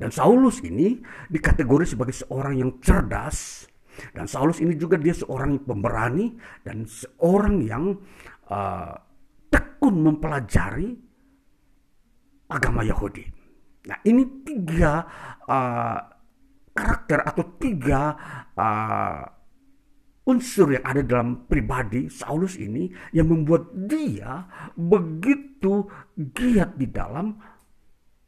[0.00, 0.96] Dan Saulus ini
[1.28, 3.68] dikategori sebagai seorang yang cerdas.
[4.16, 6.32] Dan Saulus ini juga dia seorang pemberani
[6.64, 8.00] dan seorang yang
[8.48, 8.96] uh,
[9.52, 10.96] tekun mempelajari
[12.48, 13.28] agama Yahudi.
[13.92, 15.04] Nah ini tiga
[15.44, 16.00] uh,
[16.72, 18.16] karakter atau tiga
[18.56, 19.20] uh,
[20.24, 24.46] unsur yang ada dalam pribadi Saulus ini yang membuat dia
[24.78, 25.84] begitu
[26.14, 27.36] giat di dalam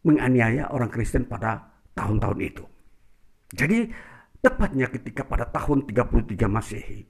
[0.02, 1.62] menganiaya orang Kristen pada
[1.94, 2.64] tahun-tahun itu.
[3.52, 3.86] Jadi
[4.42, 7.00] tepatnya ketika pada tahun 33 Masehi,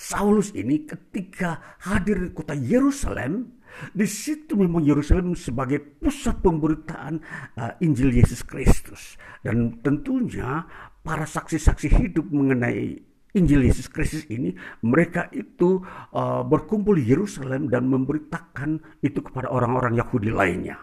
[0.00, 3.60] Saulus ini ketika hadir di kota Yerusalem,
[3.92, 7.20] di situ memang Yerusalem sebagai pusat pemberitaan
[7.60, 9.20] uh, Injil Yesus Kristus.
[9.44, 10.64] Dan tentunya
[11.04, 12.96] para saksi-saksi hidup mengenai
[13.36, 15.84] Injil Yesus Kristus ini, mereka itu
[16.16, 20.80] uh, berkumpul di Yerusalem dan memberitakan itu kepada orang-orang Yahudi lainnya.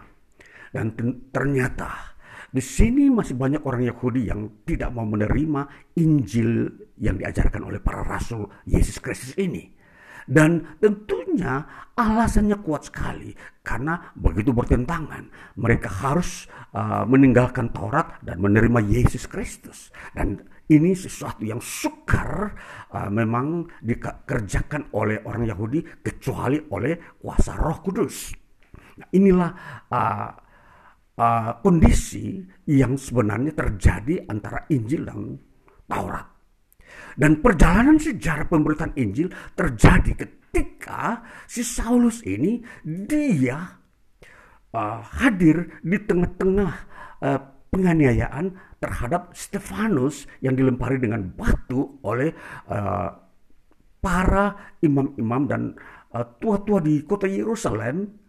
[0.76, 0.92] Dan
[1.32, 2.20] ternyata
[2.52, 6.68] di sini masih banyak orang Yahudi yang tidak mau menerima Injil
[7.00, 9.72] yang diajarkan oleh para rasul Yesus Kristus ini.
[10.28, 11.64] Dan tentunya
[11.96, 13.32] alasannya kuat sekali
[13.64, 15.56] karena begitu bertentangan.
[15.56, 16.44] Mereka harus
[16.76, 19.88] uh, meninggalkan Taurat dan menerima Yesus Kristus.
[20.12, 22.52] Dan ini sesuatu yang sukar
[22.92, 28.34] uh, memang dikerjakan oleh orang Yahudi kecuali oleh kuasa Roh Kudus.
[28.98, 29.50] Nah, inilah
[29.92, 30.45] uh,
[31.16, 35.36] uh, kondisi yang sebenarnya terjadi antara Injil dan
[35.88, 36.26] Taurat.
[37.16, 43.58] Dan perjalanan sejarah pemberitaan Injil terjadi ketika si Saulus ini dia
[44.72, 46.72] uh, hadir di tengah-tengah
[47.24, 47.40] uh,
[47.72, 52.30] penganiayaan terhadap Stefanus yang dilempari dengan batu oleh
[52.68, 53.10] uh,
[54.00, 55.62] para imam-imam dan
[56.38, 58.25] tua-tua uh, di kota Yerusalem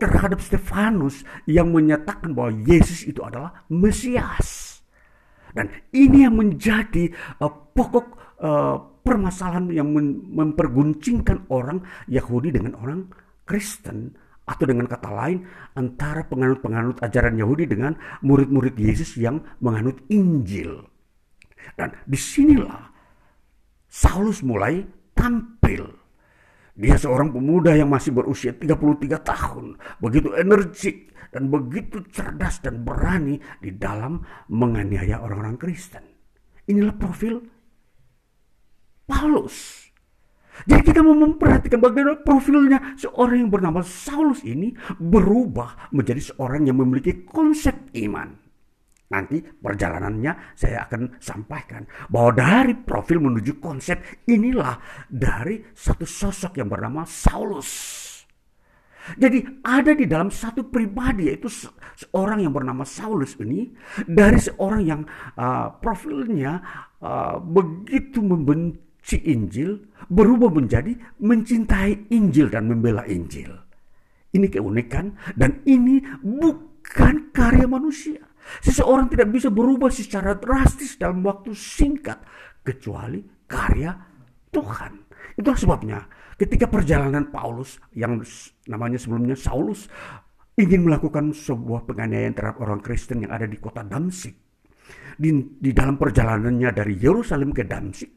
[0.00, 4.80] terhadap Stefanus yang menyatakan bahwa Yesus itu adalah Mesias.
[5.52, 8.06] Dan ini yang menjadi uh, pokok
[8.40, 9.90] uh, permasalahan yang
[10.30, 13.10] memperguncingkan orang Yahudi dengan orang
[13.44, 14.14] Kristen
[14.46, 15.46] atau dengan kata lain
[15.78, 17.94] antara penganut-penganut ajaran Yahudi dengan
[18.26, 20.82] murid-murid Yesus yang menganut Injil.
[21.78, 22.90] Dan di sinilah
[23.90, 25.99] Saulus mulai tampil.
[26.78, 33.38] Dia seorang pemuda yang masih berusia 33 tahun, begitu energik, dan begitu cerdas dan berani
[33.62, 36.02] di dalam menganiaya orang-orang Kristen.
[36.66, 37.42] Inilah profil
[39.06, 39.86] Paulus.
[40.68, 46.76] Jadi kita mau memperhatikan bagaimana profilnya seorang yang bernama Saulus ini berubah menjadi seorang yang
[46.84, 48.36] memiliki konsep iman.
[49.10, 53.98] Nanti perjalanannya saya akan sampaikan bahwa dari profil menuju konsep
[54.30, 54.78] inilah
[55.10, 58.06] dari satu sosok yang bernama Saulus.
[59.18, 61.50] Jadi ada di dalam satu pribadi yaitu
[61.98, 63.66] seorang yang bernama Saulus ini
[64.06, 65.02] dari seorang yang
[65.34, 66.62] uh, profilnya
[67.02, 73.50] uh, begitu membenci Injil berubah menjadi mencintai Injil dan membela Injil.
[74.30, 78.29] Ini keunikan dan ini bukan karya manusia.
[78.58, 82.18] Seseorang tidak bisa berubah secara drastis dalam waktu singkat
[82.66, 83.94] kecuali karya
[84.50, 84.92] Tuhan.
[85.38, 85.98] Itulah sebabnya
[86.40, 88.16] Ketika perjalanan Paulus yang
[88.64, 89.92] namanya sebelumnya Saulus
[90.56, 94.40] ingin melakukan sebuah penganiayaan terhadap orang Kristen yang ada di kota Damsik.
[95.20, 95.28] Di,
[95.60, 98.10] di dalam perjalanannya dari Yerusalem ke Damsik,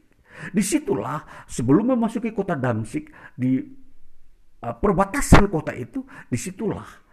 [0.56, 7.03] di situlah sebelum memasuki kota Damsik di uh, perbatasan kota itu, di situlah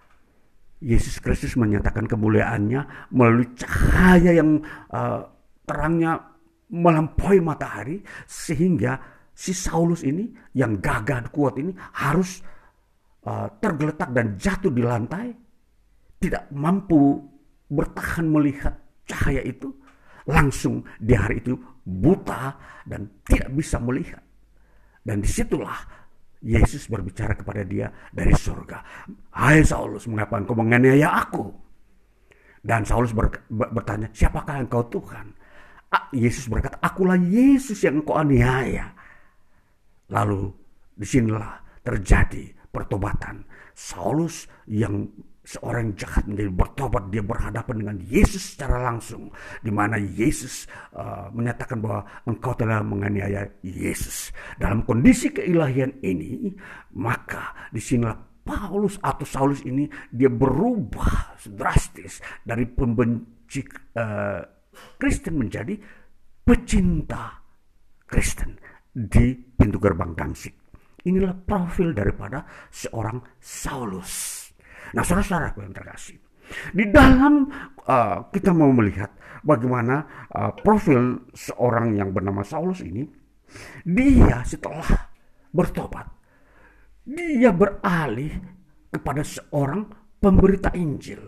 [0.82, 5.30] Yesus Kristus menyatakan kemuliaannya melalui cahaya yang uh,
[5.62, 6.18] terangnya
[6.74, 8.98] melampaui matahari sehingga
[9.30, 11.70] si Saulus ini yang gagah kuat ini
[12.02, 12.42] harus
[13.30, 15.30] uh, tergeletak dan jatuh di lantai,
[16.18, 17.22] tidak mampu
[17.70, 18.74] bertahan melihat
[19.06, 19.70] cahaya itu,
[20.26, 21.54] langsung di hari itu
[21.86, 22.58] buta
[22.90, 24.22] dan tidak bisa melihat.
[25.02, 26.01] Dan di situlah
[26.42, 28.82] Yesus berbicara kepada dia dari surga.
[29.38, 31.54] Hai Saulus, mengapa engkau menganiaya aku?
[32.62, 35.34] Dan Saulus ber, bertanya, siapakah engkau Tuhan?
[36.16, 38.96] Yesus berkata, akulah Yesus yang engkau aniaya.
[40.10, 40.50] Lalu
[40.98, 43.44] di sinilah terjadi pertobatan.
[43.76, 45.10] Saulus yang
[45.42, 49.34] seorang jahat menjadi bertobat dia berhadapan dengan Yesus secara langsung
[49.66, 54.30] di mana Yesus uh, menyatakan bahwa engkau telah menganiaya Yesus
[54.62, 56.54] dalam kondisi keilahian ini
[56.94, 63.62] maka di sinilah Paulus atau Saulus ini dia berubah drastis dari pembenci
[63.98, 64.42] uh,
[64.98, 65.78] Kristen menjadi
[66.42, 67.38] pecinta
[68.06, 68.58] Kristen
[68.92, 70.56] di pintu gerbang Damsik.
[71.06, 74.41] Inilah profil daripada seorang Saulus.
[74.92, 76.18] Nah, saudara-saudara yang terkasih,
[76.76, 77.48] di dalam
[77.88, 79.12] uh, kita mau melihat
[79.44, 83.08] bagaimana uh, profil seorang yang bernama Saulus ini,
[83.84, 85.12] dia setelah
[85.52, 86.08] bertobat,
[87.08, 88.32] dia beralih
[88.92, 89.88] kepada seorang
[90.20, 91.24] pemberita Injil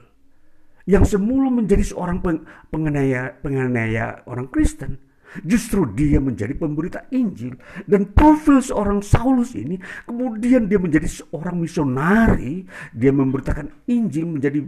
[0.84, 2.20] yang semula menjadi seorang
[2.68, 5.00] penganiaya, penganiaya orang Kristen
[5.42, 7.58] Justru dia menjadi pemberita Injil.
[7.90, 12.62] Dan profil seorang Saulus ini, kemudian dia menjadi seorang misionari.
[12.94, 14.60] Dia memberitakan Injil menjadi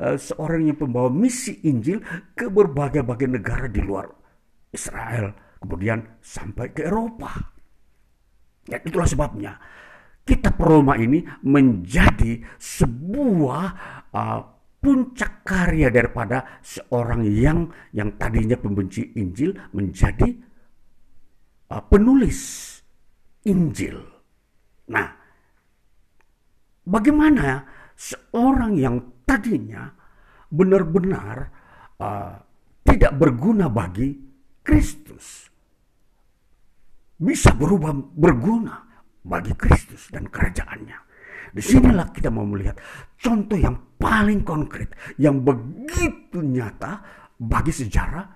[0.00, 2.00] uh, seorang yang pembawa misi Injil
[2.32, 4.08] ke berbagai-bagai negara di luar
[4.72, 5.36] Israel.
[5.60, 7.32] Kemudian sampai ke Eropa.
[8.66, 9.60] Ya, itulah sebabnya
[10.26, 13.64] kitab Roma ini menjadi sebuah
[14.10, 14.42] uh,
[14.78, 20.30] puncak karya daripada seorang yang yang tadinya pembenci Injil menjadi
[21.72, 22.38] uh, penulis
[23.46, 23.98] Injil.
[24.90, 25.08] Nah,
[26.86, 27.66] bagaimana
[27.98, 28.96] seorang yang
[29.26, 29.90] tadinya
[30.50, 31.50] benar-benar
[31.98, 32.38] uh,
[32.86, 34.14] tidak berguna bagi
[34.62, 35.50] Kristus
[37.16, 38.84] bisa berubah berguna
[39.24, 40.98] bagi Kristus dan kerajaannya.
[41.52, 42.78] Di sinilah kita mau melihat
[43.20, 47.02] contoh yang paling konkret, yang begitu nyata
[47.36, 48.26] bagi sejarah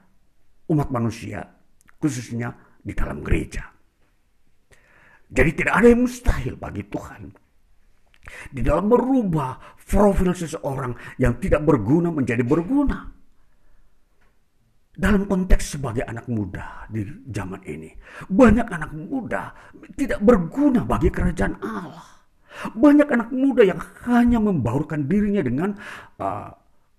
[0.70, 1.42] umat manusia,
[1.98, 3.66] khususnya di dalam gereja.
[5.30, 7.22] Jadi tidak ada yang mustahil bagi Tuhan
[8.50, 13.10] di dalam merubah profil seseorang yang tidak berguna menjadi berguna
[14.90, 17.90] dalam konteks sebagai anak muda di zaman ini.
[18.28, 19.54] Banyak anak muda
[19.96, 22.19] tidak berguna bagi kerajaan Allah.
[22.74, 23.80] Banyak anak muda yang
[24.10, 25.70] hanya membaurkan dirinya dengan
[26.18, 26.50] uh,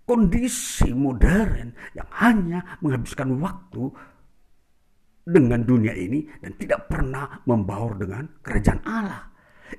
[0.07, 3.87] kondisi modern yang hanya menghabiskan waktu
[5.21, 9.23] dengan dunia ini dan tidak pernah membaur dengan kerajaan Allah.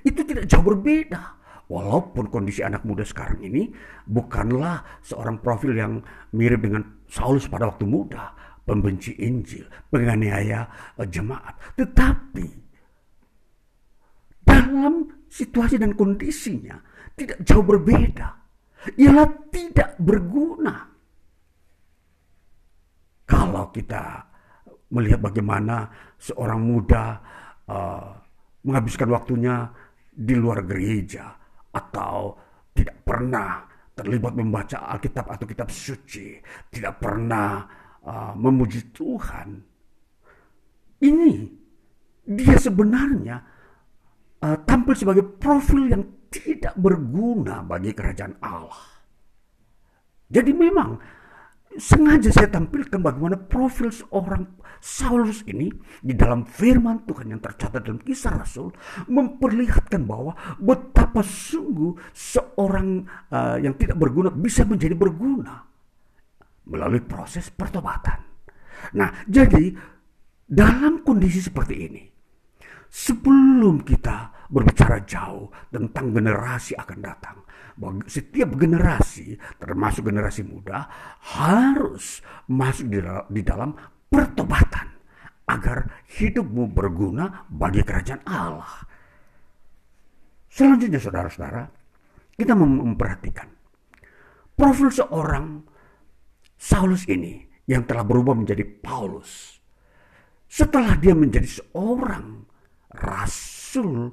[0.01, 1.43] Itu tidak jauh berbeda.
[1.73, 3.73] Walaupun kondisi anak muda sekarang ini
[4.05, 6.05] bukanlah seorang profil yang
[6.37, 8.33] mirip dengan Saulus pada waktu muda,
[8.69, 10.69] pembenci Injil, penganiaya
[11.01, 11.57] eh, jemaat.
[11.77, 12.47] Tetapi
[14.45, 16.77] dalam situasi dan kondisinya
[17.17, 18.29] tidak jauh berbeda.
[19.01, 20.77] Ialah tidak berguna.
[23.25, 24.29] Kalau kita
[24.93, 25.89] melihat bagaimana
[26.21, 27.05] seorang muda
[27.65, 28.13] uh,
[28.69, 29.73] menghabiskan waktunya
[30.13, 31.33] di luar gereja
[31.73, 32.37] atau
[32.77, 33.65] tidak pernah
[33.97, 36.37] terlibat membaca Alkitab atau kitab suci,
[36.69, 37.65] tidak pernah
[38.05, 39.49] uh, memuji Tuhan.
[41.01, 41.33] Ini
[42.29, 43.52] dia sebenarnya
[44.43, 48.93] uh, tampil sebagai profil yang tidak berguna bagi kerajaan Allah.
[50.33, 50.97] Jadi memang
[51.77, 55.71] sengaja saya tampilkan bagaimana profil seorang Saulus ini
[56.03, 58.75] di dalam firman Tuhan yang tercatat dalam kisah Rasul
[59.07, 65.63] memperlihatkan bahwa betapa sungguh seorang uh, yang tidak berguna bisa menjadi berguna
[66.67, 68.27] melalui proses pertobatan.
[68.99, 69.71] Nah, jadi
[70.51, 72.03] dalam kondisi seperti ini,
[72.93, 77.41] sebelum kita berbicara jauh tentang generasi akan datang,
[78.05, 80.85] setiap generasi, termasuk generasi muda,
[81.41, 82.21] harus
[82.53, 82.93] masuk
[83.33, 83.73] di dalam
[84.13, 84.93] pertobatan
[85.49, 88.85] agar hidupmu berguna bagi kerajaan Allah.
[90.53, 91.65] Selanjutnya saudara-saudara,
[92.37, 93.49] kita memperhatikan
[94.53, 95.65] profil seorang
[96.61, 99.59] Saulus ini yang telah berubah menjadi Paulus.
[100.47, 102.45] Setelah dia menjadi seorang
[102.97, 104.13] rasul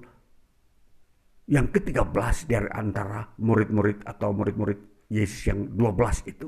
[1.49, 6.47] yang ke-13 dari antara murid-murid atau murid-murid Yesus yang 12 itu.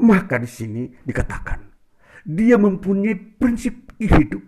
[0.00, 1.76] Maka di sini dikatakan
[2.26, 4.42] dia mempunyai prinsip hidup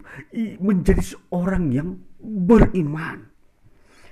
[0.58, 3.30] menjadi seorang yang beriman.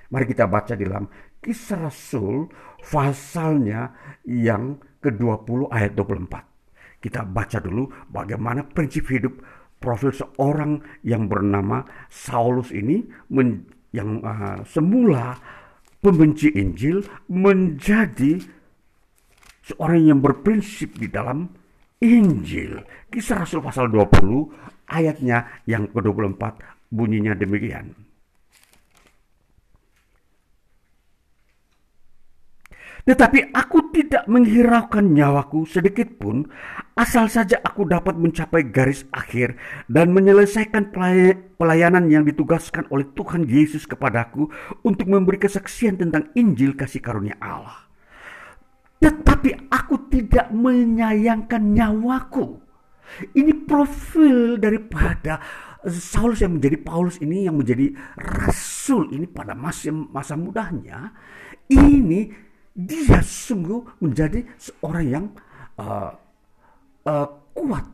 [0.06, 1.10] Mari kita baca di dalam
[1.42, 2.46] kisah Rasul
[2.78, 3.90] pasalnya
[4.22, 7.02] yang ke-20 ayat 24.
[7.02, 9.34] Kita baca dulu bagaimana prinsip hidup
[9.78, 15.36] profil seorang yang bernama Saulus ini men, yang uh, semula
[16.00, 17.02] pembenci Injil
[17.32, 18.38] menjadi
[19.66, 21.50] seorang yang berprinsip di dalam
[21.98, 22.84] Injil.
[23.10, 26.42] Kisah Rasul pasal 20 ayatnya yang ke-24
[26.92, 28.05] bunyinya demikian.
[33.06, 36.42] Tetapi aku tidak menghiraukan nyawaku sedikit pun,
[36.98, 39.54] asal saja aku dapat mencapai garis akhir
[39.86, 40.90] dan menyelesaikan
[41.54, 44.50] pelayanan yang ditugaskan oleh Tuhan Yesus kepadaku
[44.82, 47.86] untuk memberi kesaksian tentang Injil kasih karunia Allah.
[48.98, 52.58] Tetapi aku tidak menyayangkan nyawaku.
[53.38, 55.38] Ini profil daripada
[55.86, 61.14] Saulus yang menjadi Paulus ini yang menjadi rasul ini pada masa masa mudanya
[61.70, 62.45] ini
[62.76, 65.26] dia sungguh menjadi seorang yang
[65.80, 66.12] uh,
[67.08, 67.84] uh, kuat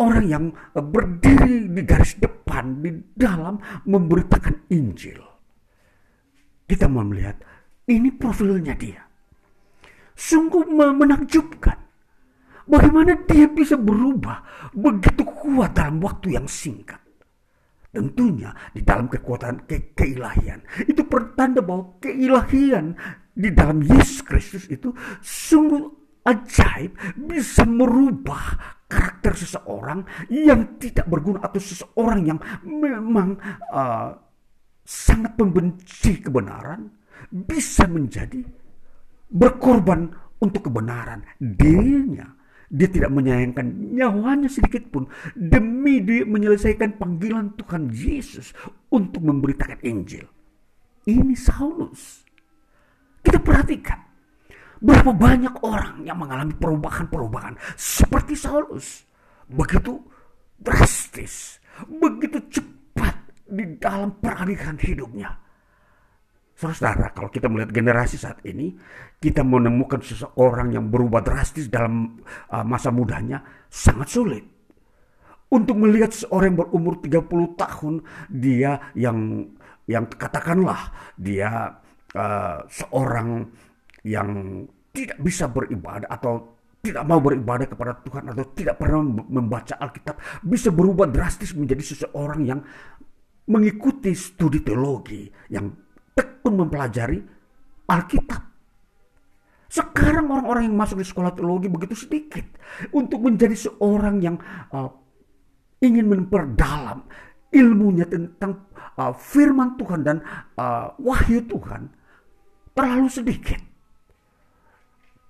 [0.00, 5.20] orang yang uh, berdiri di garis depan di dalam memberitakan Injil
[6.64, 7.36] kita mau melihat
[7.84, 9.08] ini profilnya dia
[10.18, 11.78] sungguh menakjubkan.
[12.68, 14.44] Bagaimana dia bisa berubah
[14.76, 17.00] begitu kuat dalam waktu yang singkat.
[17.88, 20.60] Tentunya di dalam kekuatan ke keilahian.
[20.84, 22.92] Itu pertanda bahwa keilahian
[23.38, 24.90] di dalam Yesus Kristus itu
[25.22, 25.86] sungguh
[26.26, 28.58] ajaib bisa merubah
[28.90, 33.38] karakter seseorang yang tidak berguna atau seseorang yang memang
[33.70, 34.16] uh,
[34.82, 36.90] sangat membenci kebenaran
[37.30, 38.42] bisa menjadi
[39.28, 40.08] berkorban
[40.40, 42.34] untuk kebenaran dirinya
[42.68, 48.52] Dia tidak menyayangkan nyawanya sedikit pun demi dia menyelesaikan panggilan Tuhan Yesus
[48.92, 50.28] untuk memberitakan Injil.
[51.08, 52.27] Ini Saulus.
[53.28, 54.00] Kita perhatikan
[54.80, 59.04] berapa banyak orang yang mengalami perubahan-perubahan seperti Saulus.
[59.44, 60.00] Begitu
[60.56, 63.12] drastis, begitu cepat
[63.44, 65.28] di dalam peralihan hidupnya.
[66.56, 68.74] Saudara, kalau kita melihat generasi saat ini,
[69.20, 72.18] kita menemukan seseorang yang berubah drastis dalam
[72.50, 74.44] uh, masa mudanya sangat sulit.
[75.52, 77.94] Untuk melihat seorang yang berumur 30 tahun,
[78.32, 79.48] dia yang
[79.88, 81.78] yang katakanlah dia
[82.16, 83.44] uh, seorang
[84.06, 84.62] yang
[84.94, 90.70] tidak bisa beribadah atau tidak mau beribadah kepada Tuhan atau tidak pernah membaca Alkitab bisa
[90.70, 92.60] berubah drastis menjadi seseorang yang
[93.50, 95.68] mengikuti studi teologi yang
[96.14, 97.18] tekun mempelajari
[97.88, 98.42] Alkitab.
[99.68, 102.44] Sekarang orang-orang yang masuk di sekolah teologi begitu sedikit
[102.96, 104.36] untuk menjadi seorang yang
[104.72, 104.88] uh,
[105.84, 107.04] ingin memperdalam
[107.52, 108.64] ilmunya tentang
[108.96, 110.16] uh, firman Tuhan dan
[110.56, 111.97] uh, wahyu Tuhan
[112.78, 113.58] terlalu sedikit.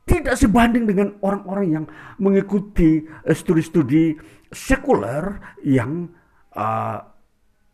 [0.05, 1.85] Tidak sebanding dengan orang-orang yang
[2.21, 4.17] mengikuti studi-studi
[4.53, 6.09] sekuler yang
[6.57, 6.97] uh,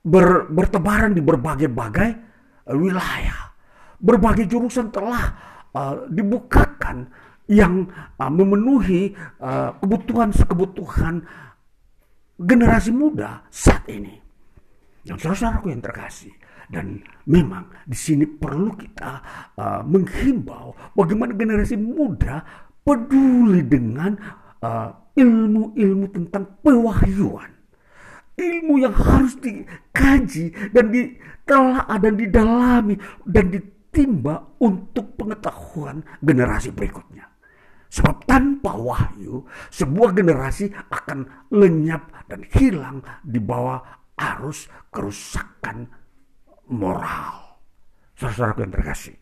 [0.03, 2.11] ber, bertebaran di berbagai-bagai
[2.75, 3.55] wilayah.
[3.99, 5.25] Berbagai jurusan telah
[5.75, 7.07] uh, dibukakan
[7.47, 7.87] yang
[8.19, 11.23] uh, memenuhi uh, kebutuhan-kebutuhan
[12.35, 14.19] generasi muda saat ini.
[15.07, 16.35] Yang saudara-saudaraku yang terkasih.
[16.69, 19.13] Dan memang di sini perlu kita
[19.57, 22.41] uh, menghimbau bagaimana generasi muda
[22.85, 24.17] peduli dengan
[25.13, 27.55] ilmu-ilmu uh, tentang pewahyuan
[28.35, 37.31] ilmu yang harus dikaji dan ditelaah dan didalami dan ditimba untuk pengetahuan generasi berikutnya.
[37.95, 43.79] Sebab tanpa wahyu, sebuah generasi akan lenyap dan hilang di bawah
[44.19, 45.87] arus kerusakan
[46.71, 47.59] moral.
[48.15, 49.17] Saudara-saudara yang terkasih.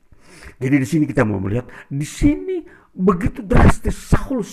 [0.59, 2.62] Jadi di sini kita mau melihat di sini
[2.93, 4.45] begitu drastis Saul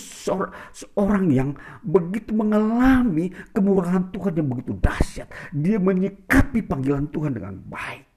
[0.72, 1.50] seorang yang
[1.84, 5.28] begitu mengalami kemurahan Tuhan yang begitu dahsyat.
[5.52, 8.08] Dia menyikapi panggilan Tuhan dengan baik.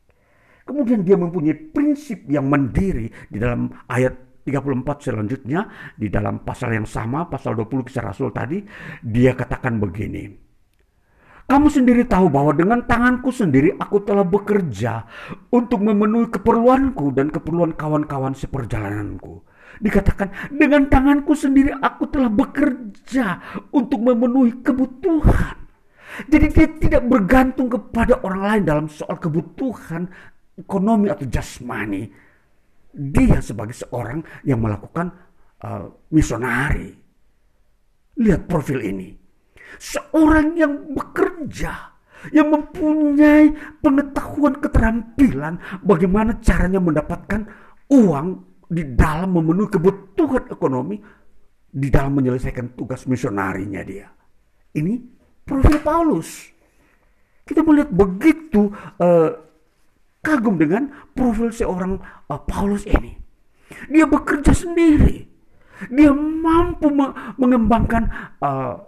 [0.64, 6.88] Kemudian dia mempunyai prinsip yang mandiri di dalam ayat 34 selanjutnya di dalam pasal yang
[6.88, 8.64] sama pasal 20 kisah Rasul tadi
[9.04, 10.43] dia katakan begini.
[11.44, 15.06] Kamu sendiri tahu bahwa dengan tanganku sendiri aku telah bekerja
[15.52, 19.44] untuk memenuhi keperluanku dan keperluan kawan-kawan seperjalananku
[19.82, 23.42] Dikatakan, dengan tanganku sendiri aku telah bekerja
[23.74, 25.58] untuk memenuhi kebutuhan.
[26.30, 30.06] Jadi dia tidak bergantung kepada orang lain dalam soal kebutuhan
[30.54, 32.06] ekonomi atau jasmani.
[32.94, 35.10] Dia sebagai seorang yang melakukan
[35.66, 36.94] uh, misionari.
[38.22, 39.23] Lihat profil ini.
[39.80, 41.94] Seorang yang bekerja,
[42.32, 43.52] yang mempunyai
[43.84, 47.48] pengetahuan keterampilan bagaimana caranya mendapatkan
[47.92, 48.28] uang
[48.70, 50.98] di dalam memenuhi kebutuhan ekonomi,
[51.74, 54.08] di dalam menyelesaikan tugas misionarinya dia.
[54.74, 54.94] Ini
[55.46, 56.54] profil Paulus.
[57.44, 58.72] Kita melihat begitu
[59.02, 59.30] uh,
[60.24, 62.00] kagum dengan profil seorang
[62.32, 63.20] uh, Paulus ini.
[63.92, 65.28] Dia bekerja sendiri.
[65.92, 68.04] Dia mampu me mengembangkan
[68.40, 68.80] uh,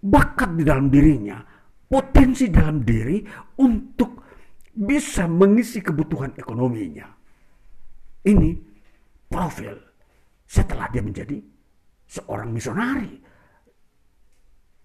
[0.00, 1.38] bakat di dalam dirinya,
[1.84, 3.20] potensi dalam diri
[3.60, 4.20] untuk
[4.72, 7.08] bisa mengisi kebutuhan ekonominya.
[8.24, 8.50] Ini
[9.28, 9.76] profil
[10.44, 11.36] setelah dia menjadi
[12.10, 13.14] seorang misionari.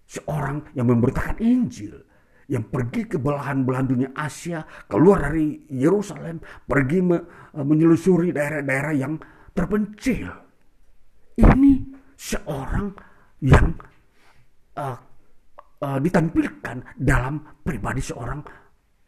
[0.06, 1.98] Seorang yang memberitakan Injil.
[2.46, 7.18] Yang pergi ke belahan-belahan dunia Asia, keluar dari Yerusalem, pergi me,
[7.50, 9.18] eh, menyelusuri daerah-daerah yang
[9.50, 10.30] terpencil.
[11.34, 11.72] Ini
[12.14, 12.94] seorang
[13.42, 13.74] yang
[14.76, 14.96] uh,
[15.82, 18.40] uh, ditampilkan dalam pribadi seorang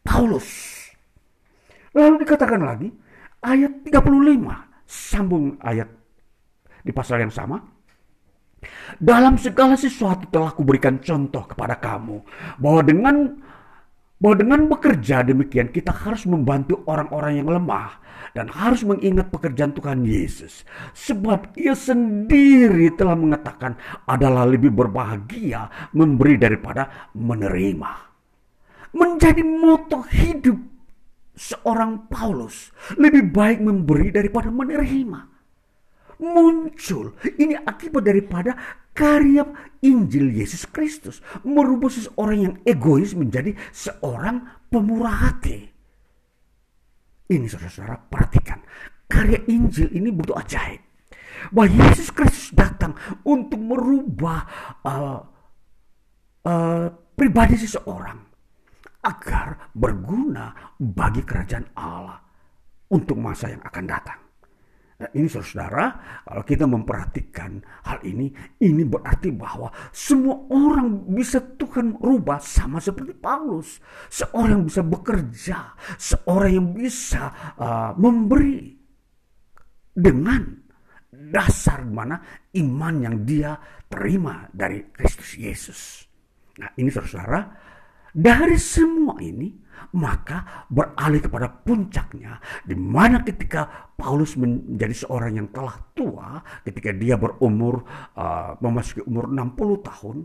[0.03, 0.47] Paulus.
[1.93, 2.89] Lalu dikatakan lagi,
[3.41, 5.89] ayat 35 sambung ayat
[6.81, 7.61] di pasal yang sama.
[8.99, 12.19] Dalam segala sesuatu telah kuberikan contoh kepada kamu
[12.59, 13.15] bahwa dengan
[14.19, 18.03] bahwa dengan bekerja demikian kita harus membantu orang-orang yang lemah
[18.33, 26.35] dan harus mengingat pekerjaan Tuhan Yesus sebab ia sendiri telah mengatakan adalah lebih berbahagia memberi
[26.37, 28.09] daripada menerima
[28.93, 30.57] menjadi moto hidup
[31.39, 35.39] seorang Paulus lebih baik memberi daripada menerima.
[36.19, 38.51] Muncul ini akibat daripada
[38.91, 39.47] karya
[39.79, 45.78] Injil Yesus Kristus merubah seseorang yang egois menjadi seorang pemurah hati.
[47.29, 48.59] Ini saudara-saudara perhatikan
[49.05, 50.81] karya Injil ini begitu ajaib.
[51.55, 54.43] bahwa Yesus Kristus datang untuk merubah
[54.83, 55.23] uh,
[56.43, 58.19] uh, pribadi seseorang
[58.99, 62.19] agar berguna bagi kerajaan Allah
[62.91, 64.19] untuk masa yang akan datang.
[64.99, 65.95] Nah, ini saudara,
[66.27, 68.27] kalau kita memperhatikan hal ini,
[68.59, 73.79] ini berarti bahwa semua orang bisa Tuhan rubah sama seperti Paulus.
[74.11, 75.57] Seorang yang bisa bekerja,
[75.95, 78.75] seorang yang bisa uh, memberi
[79.95, 80.67] dengan
[81.09, 82.19] dasar mana
[82.59, 83.55] iman yang dia
[83.87, 85.79] terima dari Kristus Yesus.
[86.59, 87.68] Nah ini saudara,
[88.19, 89.55] dari semua ini
[89.95, 92.35] maka beralih kepada puncaknya
[92.67, 97.87] di mana ketika Paulus menjadi seorang yang telah tua ketika dia berumur
[98.19, 100.17] uh, memasuki umur 60 tahun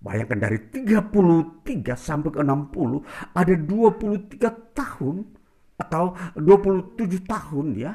[0.00, 5.16] bayangkan dari 33 sampai ke 60 ada 23 tahun
[5.80, 6.04] atau
[6.36, 7.92] 27 tahun ya.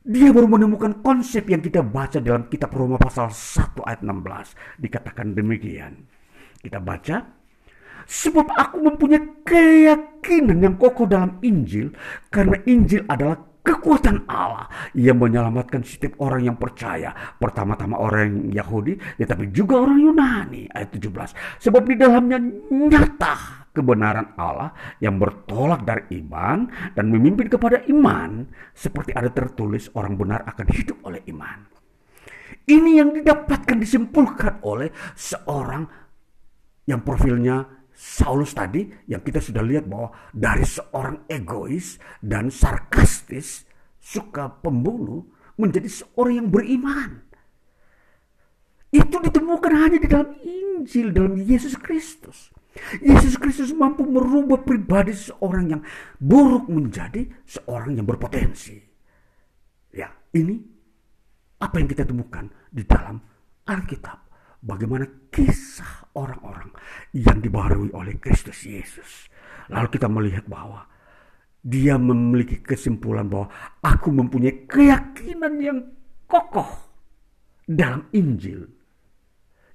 [0.00, 5.36] Dia baru menemukan konsep yang kita baca dalam kitab Roma pasal 1 ayat 16 dikatakan
[5.36, 6.08] demikian.
[6.56, 7.39] Kita baca
[8.10, 11.94] Sebab aku mempunyai keyakinan yang kokoh dalam Injil.
[12.26, 14.66] Karena Injil adalah kekuatan Allah
[14.98, 17.14] yang menyelamatkan setiap orang yang percaya.
[17.38, 20.66] Pertama-tama orang Yahudi, tetapi juga orang Yunani.
[20.74, 21.62] Ayat 17.
[21.62, 22.42] Sebab di dalamnya
[22.74, 26.66] nyata kebenaran Allah yang bertolak dari iman
[26.98, 28.42] dan memimpin kepada iman.
[28.74, 31.62] Seperti ada tertulis orang benar akan hidup oleh iman.
[32.66, 35.86] Ini yang didapatkan disimpulkan oleh seorang
[36.90, 43.68] yang profilnya Saulus tadi yang kita sudah lihat bahwa dari seorang egois dan sarkastis,
[44.00, 45.28] suka pembunuh,
[45.60, 47.20] menjadi seorang yang beriman.
[48.88, 52.48] Itu ditemukan hanya di dalam Injil, dalam Yesus Kristus.
[53.04, 55.82] Yesus Kristus mampu merubah pribadi seorang yang
[56.16, 58.80] buruk menjadi seorang yang berpotensi.
[59.92, 60.56] Ya, ini
[61.60, 63.20] apa yang kita temukan di dalam
[63.68, 64.29] Alkitab
[64.60, 66.70] bagaimana kisah orang-orang
[67.16, 69.28] yang dibaharui oleh Kristus Yesus.
[69.72, 70.86] Lalu kita melihat bahwa
[71.60, 73.52] dia memiliki kesimpulan bahwa
[73.84, 75.78] aku mempunyai keyakinan yang
[76.24, 76.68] kokoh
[77.68, 78.80] dalam Injil.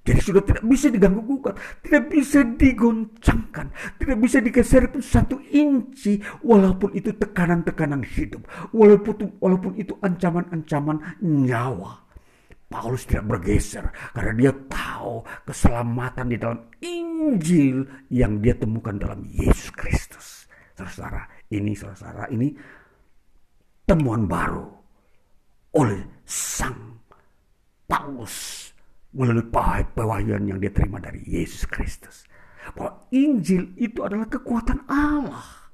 [0.06, 6.22] Jadi sudah tidak bisa diganggu gugat, tidak bisa digoncangkan, tidak bisa digeser pun satu inci,
[6.46, 12.05] walaupun itu tekanan-tekanan hidup, walaupun walaupun itu ancaman-ancaman nyawa.
[12.66, 19.70] Paulus tidak bergeser karena dia tahu keselamatan di dalam Injil yang dia temukan dalam Yesus
[19.70, 20.50] Kristus.
[20.76, 22.52] Saudara, ini saudara, ini
[23.86, 24.66] temuan baru
[25.78, 27.00] oleh sang
[27.86, 28.68] Paulus
[29.14, 29.46] melalui
[29.94, 32.26] pewahyuan yang dia terima dari Yesus Kristus.
[32.74, 35.65] Bahwa Injil itu adalah kekuatan Allah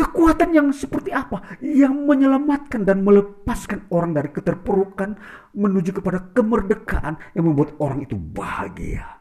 [0.00, 1.60] Kekuatan yang seperti apa?
[1.60, 5.12] Yang menyelamatkan dan melepaskan orang dari keterpurukan
[5.52, 9.20] menuju kepada kemerdekaan yang membuat orang itu bahagia.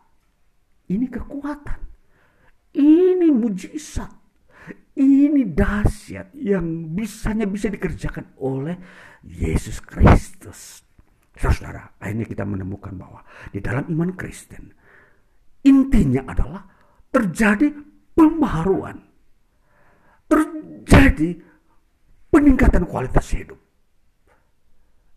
[0.87, 1.79] Ini kekuatan.
[2.79, 4.07] Ini mujizat.
[4.95, 8.79] Ini dahsyat yang bisanya bisa dikerjakan oleh
[9.27, 10.79] Yesus Kristus.
[11.35, 14.71] Saudara, akhirnya kita menemukan bahwa di dalam iman Kristen
[15.67, 16.63] intinya adalah
[17.11, 17.67] terjadi
[18.15, 19.08] pembaharuan
[20.29, 21.41] terjadi
[22.29, 23.57] peningkatan kualitas hidup.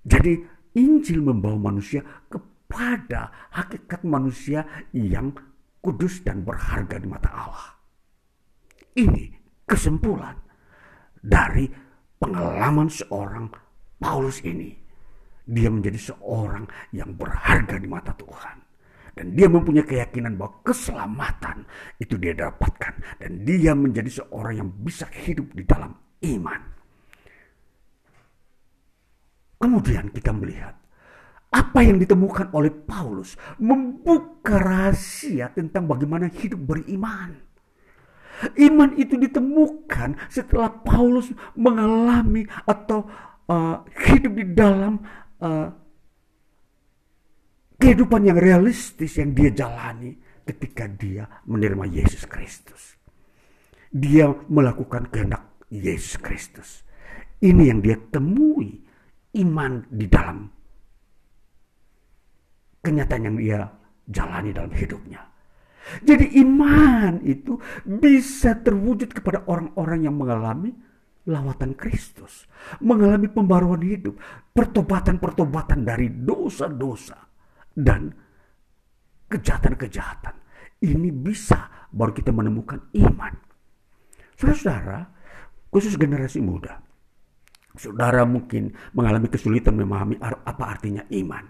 [0.03, 0.43] Jadi
[0.75, 4.65] Injil membawa manusia kepada hakikat manusia
[4.97, 5.37] yang
[5.85, 7.69] kudus dan berharga di mata Allah.
[8.97, 9.25] Ini
[9.69, 10.37] kesimpulan
[11.21, 11.69] dari
[12.17, 13.53] pengalaman seorang
[14.01, 14.73] Paulus ini.
[15.43, 18.62] Dia menjadi seorang yang berharga di mata Tuhan.
[19.13, 21.69] Dan dia mempunyai keyakinan bahwa keselamatan
[22.01, 23.21] itu dia dapatkan.
[23.21, 25.93] Dan dia menjadi seorang yang bisa hidup di dalam
[26.25, 26.61] iman.
[29.63, 30.75] Kemudian kita melihat
[31.53, 37.37] apa yang ditemukan oleh Paulus membuka rahasia tentang bagaimana hidup beriman.
[38.59, 43.07] Iman itu ditemukan setelah Paulus mengalami atau
[43.47, 44.99] uh, hidup di dalam
[45.39, 45.71] uh,
[47.83, 50.15] kehidupan yang realistis yang dia jalani
[50.47, 52.95] ketika dia menerima Yesus Kristus.
[53.91, 56.87] Dia melakukan kehendak Yesus Kristus.
[57.43, 58.79] Ini yang dia temui
[59.43, 60.47] iman di dalam
[62.87, 63.67] kenyataan yang dia
[64.07, 65.21] jalani dalam hidupnya.
[66.07, 70.71] Jadi iman itu bisa terwujud kepada orang-orang yang mengalami
[71.27, 72.47] lawatan Kristus,
[72.79, 74.15] mengalami pembaruan hidup,
[74.55, 77.32] pertobatan-pertobatan dari dosa-dosa
[77.77, 78.13] dan
[79.33, 80.35] kejahatan-kejahatan.
[80.83, 83.33] Ini bisa baru kita menemukan iman.
[84.35, 85.07] Saudara-saudara,
[85.71, 86.83] khusus generasi muda,
[87.79, 91.45] saudara mungkin mengalami kesulitan memahami apa artinya iman.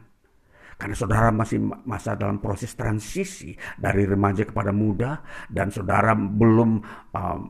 [0.76, 6.70] Karena saudara masih masa dalam proses transisi dari remaja kepada muda dan saudara belum
[7.14, 7.40] um,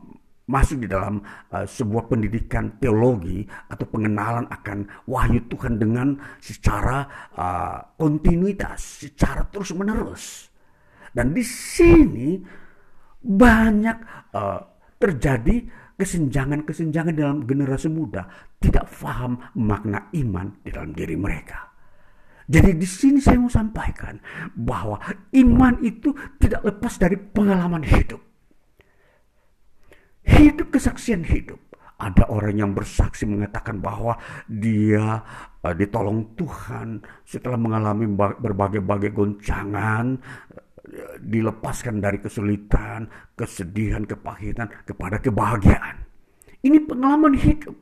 [0.43, 7.79] masuk di dalam uh, sebuah pendidikan teologi atau pengenalan akan wahyu Tuhan dengan secara uh,
[7.95, 10.51] kontinuitas, secara terus menerus.
[11.13, 12.41] Dan di sini
[13.23, 13.97] banyak
[14.35, 14.59] uh,
[14.99, 15.63] terjadi
[15.95, 18.25] kesenjangan-kesenjangan dalam generasi muda
[18.57, 21.71] tidak paham makna iman di dalam diri mereka.
[22.43, 24.19] Jadi di sini saya mau sampaikan
[24.51, 24.99] bahwa
[25.31, 26.11] iman itu
[26.43, 28.32] tidak lepas dari pengalaman hidup.
[30.23, 31.59] Hidup kesaksian hidup.
[31.99, 34.19] Ada orang yang bersaksi mengatakan bahwa
[34.49, 35.23] dia
[35.63, 40.19] uh, ditolong Tuhan setelah mengalami berbagai-bagai goncangan,
[41.23, 46.03] dilepaskan dari kesulitan, kesedihan, kepahitan kepada kebahagiaan.
[46.63, 47.75] Ini pengalaman hidup.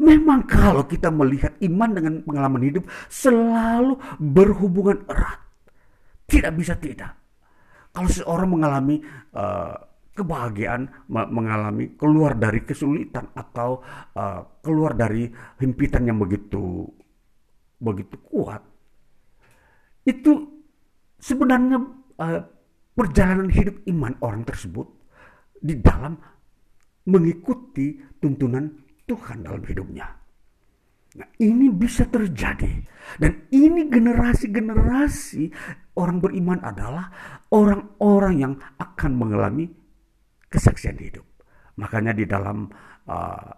[0.00, 5.40] Memang kalau kita melihat iman dengan pengalaman hidup selalu berhubungan erat.
[6.24, 7.20] Tidak bisa tidak.
[7.90, 9.02] Kalau seorang mengalami
[9.34, 9.76] uh,
[10.20, 13.80] kebahagiaan, mengalami keluar dari kesulitan atau
[14.14, 16.84] uh, keluar dari himpitan yang begitu
[17.80, 18.60] begitu kuat,
[20.04, 20.60] itu
[21.16, 21.80] sebenarnya
[22.20, 22.40] uh,
[22.92, 24.84] perjalanan hidup iman orang tersebut
[25.56, 26.20] di dalam
[27.08, 28.68] mengikuti tuntunan
[29.08, 30.20] Tuhan dalam hidupnya.
[31.10, 32.86] Nah, ini bisa terjadi
[33.18, 35.50] dan ini generasi-generasi
[35.98, 37.10] orang beriman adalah
[37.50, 39.66] orang-orang yang akan mengalami
[40.50, 41.24] kesaksian hidup.
[41.78, 42.66] Makanya di dalam
[43.06, 43.50] uh,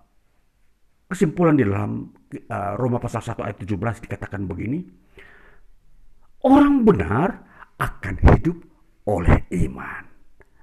[1.08, 2.12] kesimpulan di dalam
[2.52, 4.84] uh, Roma pasal 1 ayat 17 dikatakan begini.
[6.44, 7.42] Orang benar
[7.80, 8.58] akan hidup
[9.08, 10.04] oleh iman.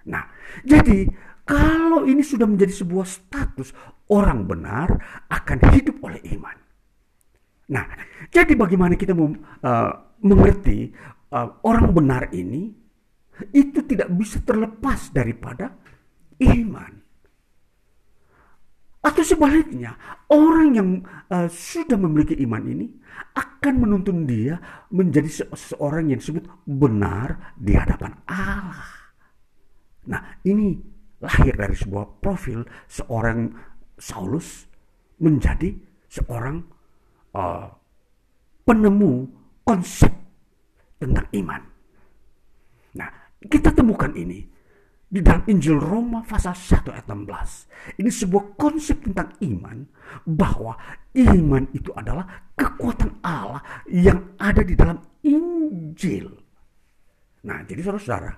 [0.07, 0.23] Nah,
[0.63, 1.07] jadi
[1.43, 3.73] kalau ini sudah menjadi sebuah status
[4.13, 4.88] orang benar
[5.27, 6.57] akan hidup oleh iman.
[7.69, 7.86] Nah,
[8.30, 9.91] jadi bagaimana kita uh,
[10.25, 10.89] mengerti
[11.34, 12.73] uh, orang benar ini
[13.55, 15.71] itu tidak bisa terlepas daripada
[16.40, 16.94] iman.
[19.00, 19.96] Atau sebaliknya,
[20.28, 20.90] orang yang
[21.32, 22.88] uh, sudah memiliki iman ini
[23.32, 24.60] akan menuntun dia
[24.92, 28.92] menjadi seseorang yang disebut benar di hadapan Allah.
[30.12, 30.76] Nah, ini
[31.24, 33.52] lahir dari sebuah profil seorang
[34.00, 34.68] Saulus
[35.20, 35.76] menjadi
[36.08, 36.64] seorang
[37.36, 37.68] uh,
[38.64, 39.28] penemu
[39.64, 40.12] konsep
[41.00, 41.62] tentang iman.
[42.96, 43.10] Nah,
[43.48, 44.44] kita temukan ini
[45.10, 47.97] di dalam Injil Roma pasal 1 ayat 16.
[47.97, 49.89] Ini sebuah konsep tentang iman
[50.30, 50.78] bahwa
[51.18, 56.30] iman itu adalah kekuatan Allah yang ada di dalam Injil.
[57.49, 58.32] Nah, jadi saudara-saudara,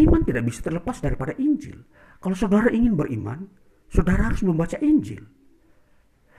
[0.00, 1.84] iman tidak bisa terlepas daripada Injil.
[2.16, 3.44] Kalau saudara ingin beriman,
[3.92, 5.20] saudara harus membaca Injil.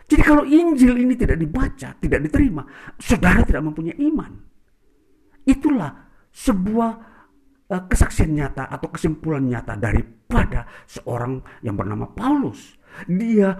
[0.10, 2.66] Jadi kalau Injil ini tidak dibaca, tidak diterima,
[2.98, 4.42] saudara tidak mempunyai iman.
[5.46, 7.11] Itulah sebuah
[7.72, 12.76] kesaksian nyata atau kesimpulan nyata daripada seorang yang bernama Paulus.
[13.08, 13.56] Dia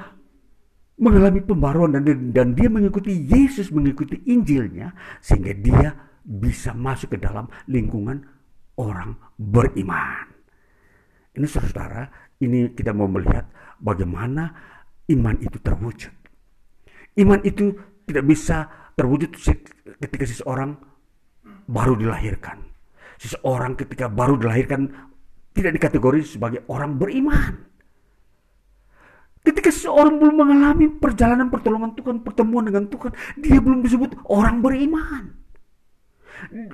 [1.00, 2.04] mengalami pembaruan dan,
[2.36, 4.92] dan dia mengikuti Yesus, mengikuti Injilnya
[5.24, 5.90] sehingga dia
[6.22, 8.20] bisa masuk ke dalam lingkungan
[8.76, 10.28] orang beriman.
[11.32, 12.04] Ini saudara,
[12.44, 13.48] ini kita mau melihat
[13.80, 14.52] bagaimana
[15.08, 16.12] iman itu terwujud.
[17.16, 17.72] Iman itu
[18.04, 18.68] tidak bisa
[19.00, 19.32] terwujud
[20.04, 20.76] ketika seseorang
[21.72, 22.71] baru dilahirkan
[23.22, 24.90] seseorang ketika baru dilahirkan
[25.54, 27.70] tidak dikategori sebagai orang beriman.
[29.42, 35.38] Ketika seseorang belum mengalami perjalanan pertolongan Tuhan, pertemuan dengan Tuhan, dia belum disebut orang beriman.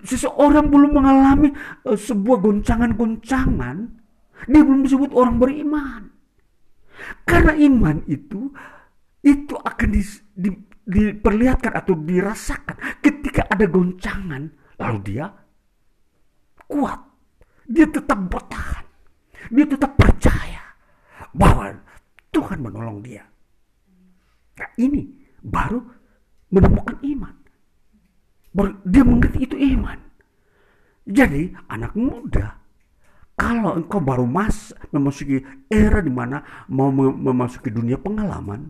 [0.03, 1.51] Seseorang belum mengalami
[1.83, 3.77] uh, sebuah goncangan-goncangan,
[4.47, 6.11] dia belum disebut orang beriman.
[7.27, 8.51] Karena iman itu
[9.23, 10.01] itu akan di,
[10.35, 10.49] di,
[10.87, 14.47] diperlihatkan atau dirasakan ketika ada goncangan,
[14.79, 15.27] lalu dia
[16.67, 16.99] kuat.
[17.67, 18.85] Dia tetap bertahan.
[19.51, 20.63] Dia tetap percaya
[21.31, 21.71] bahwa
[22.31, 23.23] Tuhan menolong dia.
[24.57, 25.07] Nah ini
[25.43, 25.79] baru
[26.51, 27.35] menemukan iman.
[28.51, 29.99] Baru dia mengerti itu iman.
[31.07, 32.59] Jadi anak muda,
[33.37, 35.39] kalau engkau baru mas memasuki
[35.71, 38.67] era di mana mau memasuki dunia pengalaman,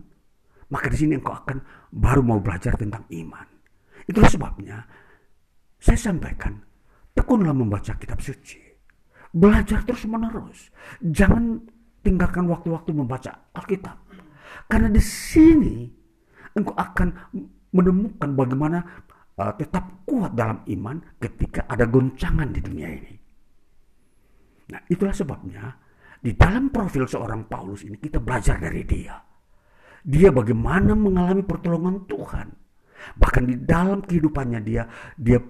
[0.70, 1.58] maka di sini engkau akan
[1.90, 3.46] baru mau belajar tentang iman.
[4.06, 4.76] Itulah sebabnya
[5.80, 6.67] saya sampaikan
[7.18, 8.62] Tekunlah membaca kitab suci.
[9.34, 10.70] Belajar terus menerus.
[11.02, 11.66] Jangan
[11.98, 13.98] tinggalkan waktu-waktu membaca Alkitab.
[14.70, 15.90] Karena di sini
[16.54, 17.08] engkau akan
[17.74, 18.78] menemukan bagaimana
[19.34, 23.14] uh, tetap kuat dalam iman ketika ada goncangan di dunia ini.
[24.68, 25.74] Nah, itulah sebabnya
[26.22, 29.18] di dalam profil seorang Paulus ini kita belajar dari dia.
[30.08, 32.48] dia bagaimana mengalami pertolongan Tuhan.
[33.18, 34.86] Bahkan di dalam kehidupannya dia
[35.18, 35.42] dia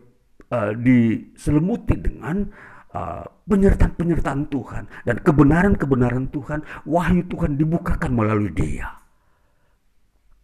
[0.52, 2.46] uh, diselimuti dengan
[2.92, 8.88] uh, penyertaan-penyertaan Tuhan dan kebenaran-kebenaran Tuhan, wahyu Tuhan dibukakan melalui dia.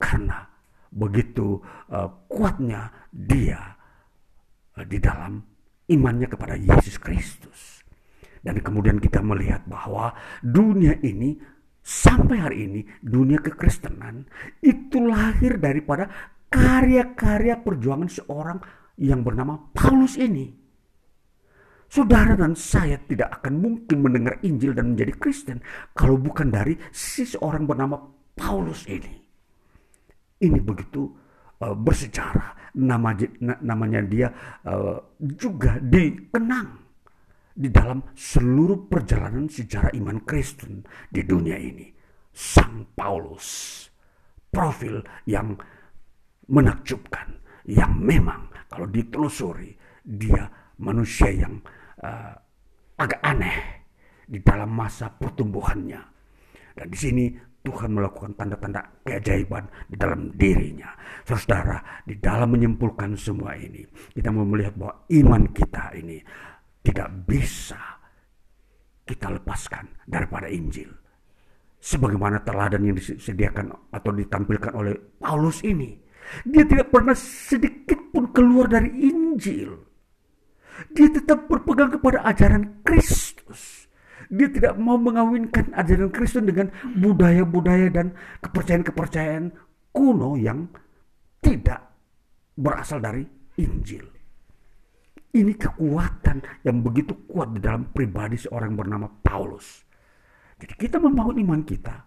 [0.01, 0.45] Karena
[0.95, 1.59] begitu
[1.91, 3.77] uh, kuatnya dia
[4.77, 5.41] uh, di dalam
[5.89, 7.85] imannya kepada Yesus Kristus.
[8.45, 10.13] Dan kemudian kita melihat bahwa
[10.45, 11.41] dunia ini
[11.81, 14.29] sampai hari ini dunia kekristenan
[14.61, 16.09] itu lahir daripada
[16.53, 18.59] karya-karya perjuangan seorang
[18.99, 20.65] yang bernama Paulus ini.
[21.91, 25.63] Saudara dan saya tidak akan mungkin mendengar Injil dan menjadi Kristen
[25.95, 28.01] kalau bukan dari seseorang bernama
[28.35, 29.15] Paulus ini.
[30.43, 31.07] Ini begitu
[31.63, 32.67] uh, bersejarah.
[32.75, 33.15] Nama,
[33.63, 34.27] namanya dia
[34.67, 36.83] uh, juga dikenang
[37.55, 41.95] di dalam seluruh perjalanan sejarah iman Kristen di dunia ini.
[42.35, 43.87] Sang Paulus,
[44.51, 44.99] profil
[45.31, 45.55] yang
[46.51, 47.39] menakjubkan,
[47.71, 49.71] yang memang kalau ditelusuri
[50.03, 50.51] dia
[50.83, 51.63] manusia yang
[52.03, 52.35] uh,
[52.99, 53.87] agak aneh
[54.27, 56.03] di dalam masa pertumbuhannya.
[56.75, 57.25] Dan di sini
[57.65, 60.93] Tuhan melakukan tanda-tanda keajaiban di dalam dirinya.
[61.25, 63.81] Saudara, di dalam menyimpulkan semua ini,
[64.13, 66.21] kita mau melihat bahwa iman kita ini
[66.85, 67.81] tidak bisa
[69.09, 70.93] kita lepaskan daripada Injil.
[71.81, 75.93] Sebagaimana teladan yang disediakan atau ditampilkan oleh Paulus ini.
[76.49, 79.75] Dia tidak pernah sedikit pun keluar dari Injil.
[80.95, 83.91] Dia tetap berpegang kepada ajaran Kristus.
[84.31, 89.51] Dia tidak mau mengawinkan ajaran Kristus dengan budaya-budaya dan kepercayaan-kepercayaan
[89.91, 90.71] kuno yang
[91.43, 91.83] tidak
[92.55, 93.27] berasal dari
[93.59, 94.07] Injil.
[95.35, 99.83] Ini kekuatan yang begitu kuat di dalam pribadi seorang bernama Paulus.
[100.63, 102.07] Jadi kita membangun iman kita.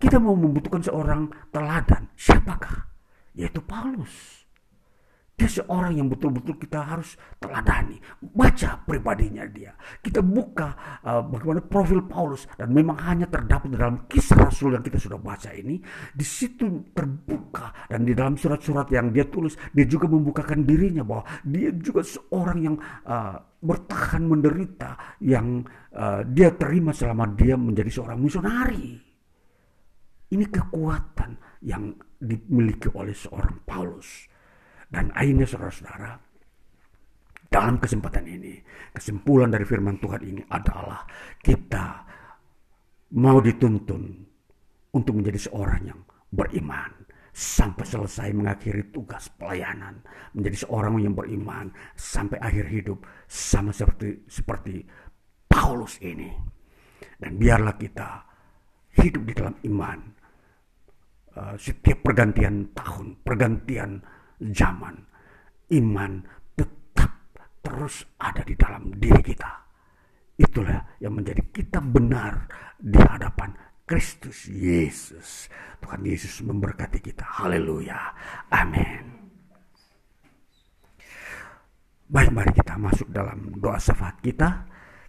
[0.00, 2.08] Kita mau membutuhkan seorang teladan.
[2.16, 2.88] Siapakah?
[3.36, 4.41] Yaitu Paulus.
[5.42, 7.98] Dia seorang yang betul-betul kita harus teladani.
[8.22, 9.74] Baca pribadinya dia.
[9.98, 12.46] Kita buka uh, bagaimana profil Paulus.
[12.54, 15.82] Dan memang hanya terdapat dalam kisah Rasul yang kita sudah baca ini.
[16.14, 17.90] Di situ terbuka.
[17.90, 19.58] Dan di dalam surat-surat yang dia tulis.
[19.74, 25.18] Dia juga membukakan dirinya bahwa dia juga seorang yang uh, bertahan menderita.
[25.18, 28.94] Yang uh, dia terima selama dia menjadi seorang misionari.
[30.30, 31.34] Ini kekuatan
[31.66, 34.30] yang dimiliki oleh seorang Paulus
[34.92, 36.20] dan akhirnya saudara-saudara,
[37.48, 38.60] dalam kesempatan ini,
[38.92, 41.08] kesimpulan dari firman Tuhan ini adalah
[41.40, 42.04] kita
[43.16, 44.04] mau dituntun
[44.92, 46.92] untuk menjadi seorang yang beriman
[47.32, 50.04] sampai selesai mengakhiri tugas pelayanan.
[50.36, 54.84] Menjadi seorang yang beriman sampai akhir hidup sama seperti seperti
[55.48, 56.28] Paulus ini.
[57.16, 58.28] Dan biarlah kita
[59.00, 59.98] hidup di dalam iman
[61.36, 63.90] uh, setiap pergantian tahun pergantian
[64.50, 64.98] zaman,
[65.70, 66.12] iman
[66.58, 67.12] tetap
[67.62, 69.62] terus ada di dalam diri kita.
[70.34, 72.50] Itulah yang menjadi kita benar
[72.82, 73.54] di hadapan
[73.86, 75.46] Kristus Yesus.
[75.78, 77.22] Tuhan Yesus memberkati kita.
[77.22, 78.00] Haleluya.
[78.50, 79.22] Amin.
[82.12, 84.66] Baik, mari kita masuk dalam doa syafaat kita.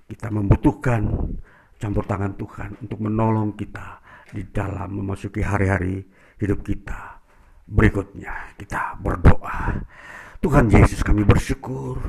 [0.08, 1.02] Kita membutuhkan
[1.82, 4.00] campur tangan Tuhan untuk menolong kita
[4.32, 6.00] di dalam memasuki hari-hari
[6.40, 7.13] hidup kita
[7.64, 9.80] Berikutnya kita berdoa.
[10.44, 12.04] Tuhan Yesus kami bersyukur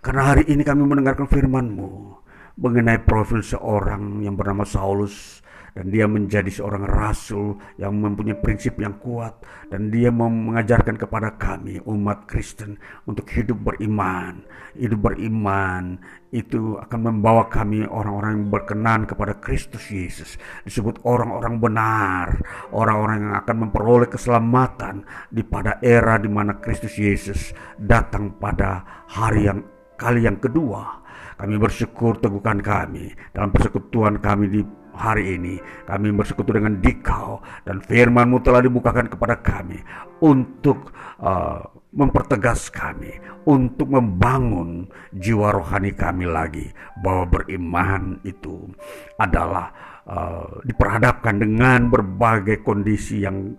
[0.00, 2.16] karena hari ini kami mendengarkan firman-Mu
[2.56, 5.44] mengenai profil seorang yang bernama Saulus
[5.76, 9.36] dan dia menjadi seorang rasul yang mempunyai prinsip yang kuat
[9.68, 14.40] dan dia mengajarkan kepada kami umat Kristen untuk hidup beriman.
[14.72, 16.00] Hidup beriman
[16.32, 20.40] itu akan membawa kami orang-orang yang berkenan kepada Kristus Yesus.
[20.64, 22.26] Disebut orang-orang benar,
[22.72, 29.44] orang-orang yang akan memperoleh keselamatan di pada era di mana Kristus Yesus datang pada hari
[29.44, 29.60] yang
[30.00, 31.04] kali yang kedua.
[31.36, 34.60] Kami bersyukur teguhkan kami dalam persekutuan kami di
[34.96, 39.78] hari ini kami bersekutu dengan dikau dan firmanmu telah dibukakan kepada kami
[40.24, 40.90] untuk
[41.20, 41.62] uh,
[41.96, 43.16] mempertegas kami
[43.48, 46.66] untuk membangun jiwa rohani kami lagi
[47.00, 48.68] bahwa beriman itu
[49.16, 49.72] adalah
[50.04, 53.54] uh, diperhadapkan dengan berbagai kondisi yang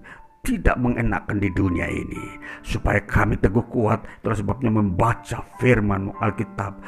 [0.48, 2.40] tidak mengenakan di dunia ini.
[2.64, 6.80] Supaya kami teguh kuat itulah sebabnya membaca firman Alkitab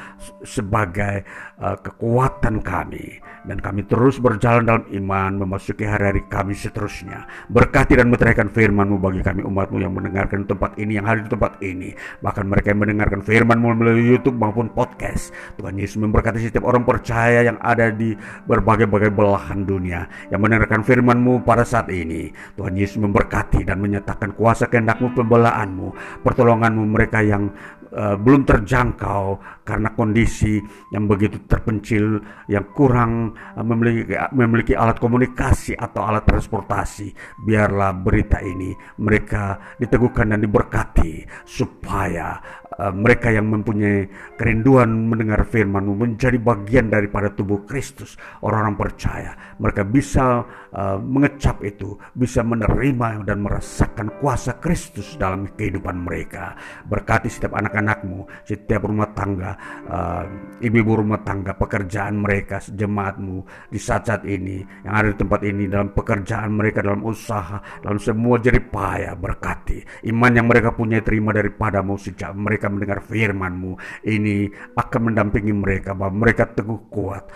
[0.47, 1.27] sebagai
[1.59, 3.19] uh, kekuatan kami.
[3.43, 7.27] Dan kami terus berjalan dalam iman memasuki hari-hari kami seterusnya.
[7.51, 11.59] Berkati dan meteraikan firman-Mu bagi kami umat-Mu yang mendengarkan tempat ini yang hadir di tempat
[11.59, 11.91] ini.
[12.23, 15.35] Bahkan mereka yang mendengarkan firman-Mu melalui YouTube maupun podcast.
[15.59, 18.15] Tuhan Yesus memberkati setiap orang percaya yang ada di
[18.47, 22.31] berbagai-bagai belahan dunia yang mendengarkan firman-Mu pada saat ini.
[22.55, 25.87] Tuhan Yesus memberkati dan menyatakan kuasa kehendak-Mu pembelaanmu
[26.21, 27.49] pertolonganmu mereka yang
[27.93, 30.61] uh, belum terjangkau karena kondisi
[30.93, 37.13] yang begitu terpencil yang kurang uh, memiliki memiliki alat komunikasi atau alat transportasi.
[37.41, 42.37] Biarlah berita ini mereka diteguhkan dan diberkati supaya
[42.75, 49.87] uh, mereka yang mempunyai kerinduan mendengar firman menjadi bagian daripada tubuh Kristus orang-orang percaya mereka
[49.87, 50.43] bisa
[50.75, 57.69] uh, mengecap itu bisa menerima dan merasakan kuasa Kristus dalam kehidupan mereka berkati setiap anak
[57.69, 59.51] anak-anakmu, setiap rumah tangga,
[59.87, 60.23] uh,
[60.59, 65.93] ibu-ibu rumah tangga, pekerjaan mereka, jemaatmu di saat-saat ini, yang ada di tempat ini, dalam
[65.93, 70.09] pekerjaan mereka, dalam usaha, dalam semua jeripaya berkati.
[70.09, 73.75] Iman yang mereka punya terima daripadamu sejak mereka mendengar firmanmu.
[74.05, 77.29] Ini akan mendampingi mereka, bahwa mereka teguh kuat,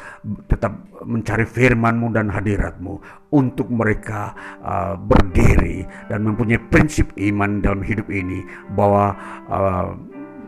[0.47, 0.73] tetap
[1.03, 8.45] mencari firmanmu dan hadiratmu untuk mereka uh, berdiri dan mempunyai prinsip iman dalam hidup ini
[8.77, 9.15] bahwa
[9.49, 9.89] uh,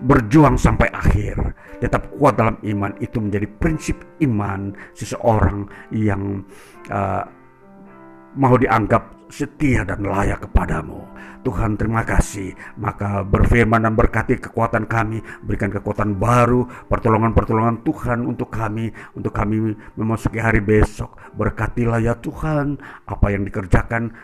[0.06, 6.44] berjuang sampai akhir, tetap kuat dalam iman itu menjadi prinsip iman seseorang yang
[6.91, 7.24] uh,
[8.36, 11.03] mau dianggap setia dan layak kepadamu.
[11.44, 12.56] Tuhan terima kasih.
[12.80, 15.20] Maka berfirman dan berkati kekuatan kami.
[15.45, 18.90] Berikan kekuatan baru Pertolongan-pertolongan Tuhan untuk kami.
[19.14, 21.20] Untuk kami memasuki hari besok.
[21.36, 24.16] Berkatilah ya Tuhan Apa yang dikerjakan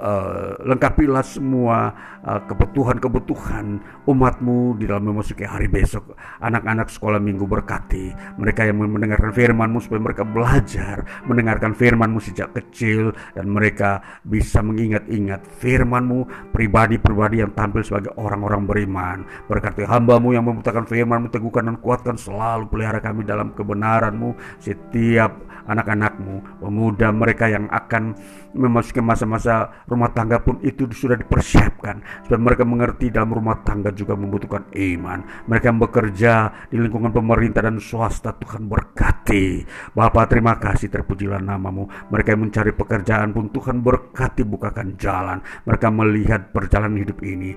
[0.00, 1.92] uh, lengkapilah semua
[2.24, 3.78] uh, kebutuhan-kebutuhan
[4.08, 6.16] umatmu di dalam memasuki hari besok.
[6.40, 13.12] Anak-anak sekolah minggu berkati mereka yang mendengarkan firmanmu supaya mereka belajar mendengarkan firmanmu sejak kecil
[13.36, 19.18] dan mereka bisa mengingat-ingat firmanmu pribadi-pribadi yang tampil sebagai orang-orang beriman.
[19.46, 26.62] Berkati hambamu yang membutuhkan firmanmu teguhkan dan kuatkan selalu pelihara kami dalam kebenaranmu setiap anak-anakmu,
[26.62, 28.16] pemuda mereka yang akan
[28.56, 34.14] memasuki masa-masa rumah tangga pun itu sudah dipersiapkan supaya mereka mengerti dalam rumah tangga juga
[34.14, 35.50] membutuhkan iman.
[35.50, 36.32] Mereka yang bekerja
[36.70, 39.66] di lingkungan pemerintah dan swasta Tuhan berkati.
[39.92, 41.90] Bapak terima kasih terpujilah namamu.
[42.08, 45.42] Mereka yang mencari pekerjaan pun Tuhan berkati bukakan jalan.
[45.66, 47.52] Mereka melihat perjalanan hidup ini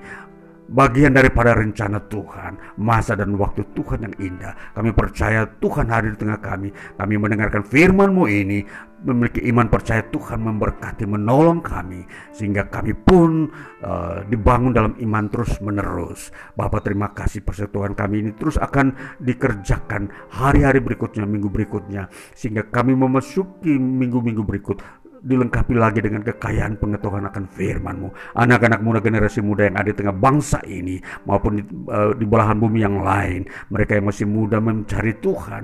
[0.73, 4.53] bagian daripada rencana Tuhan, masa dan waktu Tuhan yang indah.
[4.73, 6.73] Kami percaya Tuhan hadir di tengah kami.
[6.97, 8.65] Kami mendengarkan firman-Mu ini,
[9.03, 13.51] memiliki iman percaya Tuhan memberkati, menolong kami sehingga kami pun
[13.83, 16.31] uh, dibangun dalam iman terus menerus.
[16.55, 22.95] Bapak terima kasih persekutuan kami ini terus akan dikerjakan hari-hari berikutnya, minggu berikutnya sehingga kami
[22.95, 24.79] memasuki minggu-minggu berikut
[25.23, 28.35] dilengkapi lagi dengan kekayaan pengetahuan akan firman-Mu.
[28.35, 32.59] Anak-anak muda generasi muda yang ada di tengah bangsa ini maupun di, uh, di belahan
[32.59, 35.63] bumi yang lain, mereka yang masih muda mencari Tuhan,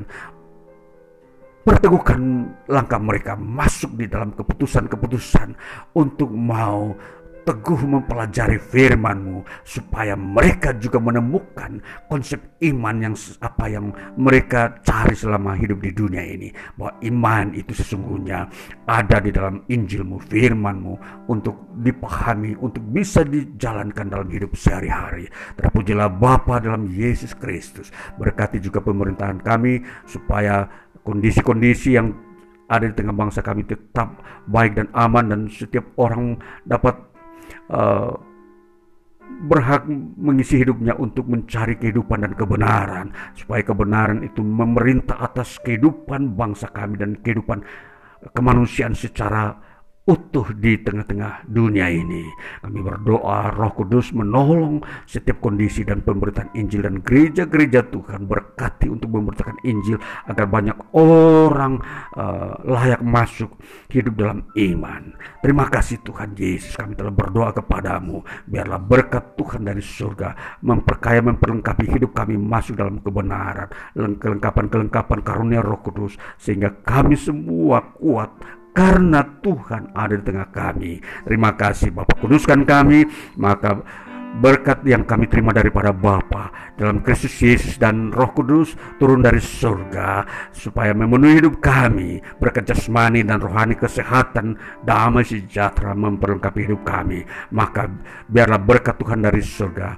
[1.67, 2.19] perteguhkan
[2.71, 5.53] langkah mereka masuk di dalam keputusan-keputusan
[5.93, 6.95] untuk mau
[7.43, 15.55] teguh mempelajari firman-Mu supaya mereka juga menemukan konsep iman yang apa yang mereka cari selama
[15.55, 18.47] hidup di dunia ini bahwa iman itu sesungguhnya
[18.85, 20.93] ada di dalam Injil-Mu, firman-Mu
[21.31, 25.29] untuk dipahami, untuk bisa dijalankan dalam hidup sehari-hari.
[25.57, 27.89] Terpujilah Bapa dalam Yesus Kristus.
[28.17, 30.67] Berkati juga pemerintahan kami supaya
[31.03, 32.13] kondisi-kondisi yang
[32.69, 36.37] ada di tengah bangsa kami tetap baik dan aman dan setiap orang
[36.69, 36.93] dapat
[37.69, 38.13] uh,
[39.39, 39.85] berhak
[40.17, 46.97] mengisi hidupnya untuk mencari kehidupan dan kebenaran supaya kebenaran itu memerintah atas kehidupan bangsa kami
[46.97, 47.61] dan kehidupan
[48.33, 49.68] kemanusiaan secara
[50.09, 52.25] utuh di tengah-tengah dunia ini.
[52.65, 59.13] Kami berdoa Roh Kudus menolong setiap kondisi dan pemberitaan Injil dan gereja-gereja Tuhan berkati untuk
[59.13, 61.77] memberitakan Injil agar banyak orang
[62.17, 63.53] uh, layak masuk
[63.93, 65.13] hidup dalam iman.
[65.45, 71.85] Terima kasih Tuhan Yesus kami telah berdoa kepadamu biarlah berkat Tuhan dari surga memperkaya memperlengkapi
[71.85, 79.91] hidup kami masuk dalam kebenaran kelengkapan-kelengkapan karunia Roh Kudus sehingga kami semua kuat karena Tuhan
[79.93, 81.01] ada di tengah kami.
[81.25, 83.05] Terima kasih Bapak kuduskan kami,
[83.37, 83.81] maka
[84.37, 90.21] berkat yang kami terima daripada Bapa dalam Kristus Yesus dan Roh Kudus turun dari surga
[90.53, 94.53] supaya memenuhi hidup kami berkat jasmani dan rohani kesehatan
[94.85, 97.25] damai sejahtera memperlengkapi hidup kami.
[97.49, 97.89] Maka
[98.29, 99.89] biarlah berkat Tuhan dari surga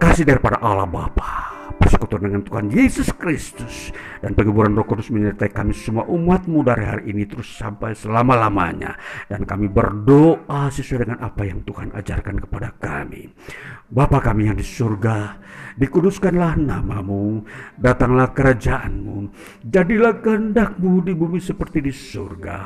[0.00, 3.88] kasih daripada Allah Bapa persekutuan dengan Tuhan Yesus Kristus.
[4.20, 9.00] Dan penghiburan Roh Kudus menyertai kami semua umatmu dari hari ini terus sampai selama-lamanya.
[9.24, 13.32] Dan kami berdoa sesuai dengan apa yang Tuhan ajarkan kepada kami.
[13.88, 15.40] Bapa kami yang di surga
[15.80, 17.42] dikuduskanlah namamu
[17.74, 19.32] datanglah kerajaanmu
[19.64, 22.58] jadilah kehendakmu di bumi seperti di surga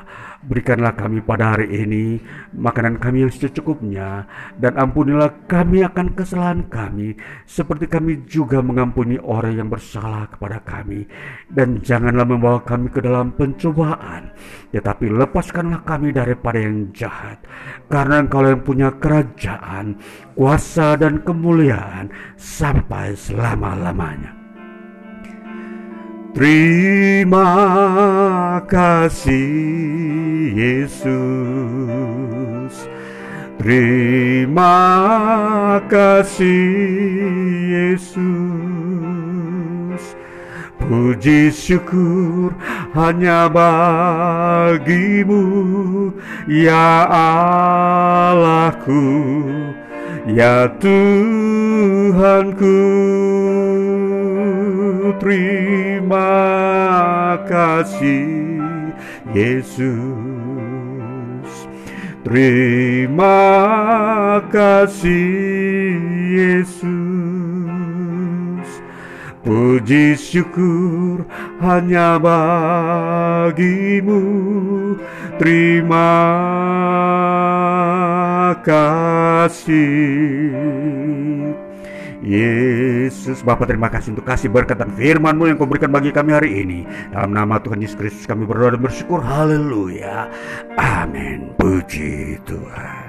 [0.44, 2.20] Berikanlah kami pada hari ini
[2.52, 4.28] makanan kami yang secukupnya
[4.60, 7.16] dan ampunilah kami akan kesalahan kami
[7.48, 11.08] seperti kami juga mengampuni orang yang bersalah kepada kami.
[11.48, 14.36] Dan janganlah membawa kami ke dalam pencobaan
[14.68, 17.40] tetapi lepaskanlah kami daripada yang jahat.
[17.88, 19.96] Karena engkau yang punya kerajaan
[20.36, 24.43] kuasa dan kemuliaan sampai selama-lamanya
[26.34, 27.46] Terima
[28.66, 29.46] kasih
[30.50, 31.14] Yesus.
[33.62, 34.74] Terima
[35.86, 36.58] kasih
[37.70, 38.34] Yesus.
[40.82, 42.50] Puji syukur
[42.98, 45.38] hanya bagimu
[46.50, 47.06] Ya
[48.34, 49.06] Allahku
[50.24, 51.04] Ya Tuhanku
[55.20, 56.32] terima
[57.44, 58.64] kasih
[59.36, 59.92] Yesus.
[62.24, 63.36] Terima
[64.48, 66.00] kasih
[66.32, 67.83] Yesus
[69.44, 71.28] Puji syukur
[71.60, 74.24] hanya bagimu.
[75.36, 76.16] Terima
[78.64, 79.84] kasih.
[82.24, 86.64] Yesus Bapak terima kasih untuk kasih berkat dan firman-Mu yang kau berikan bagi kami hari
[86.64, 86.88] ini.
[87.12, 89.20] Dalam nama Tuhan Yesus Kristus kami berdoa dan bersyukur.
[89.20, 90.32] Haleluya.
[90.80, 91.52] Amin.
[91.60, 93.03] Puji Tuhan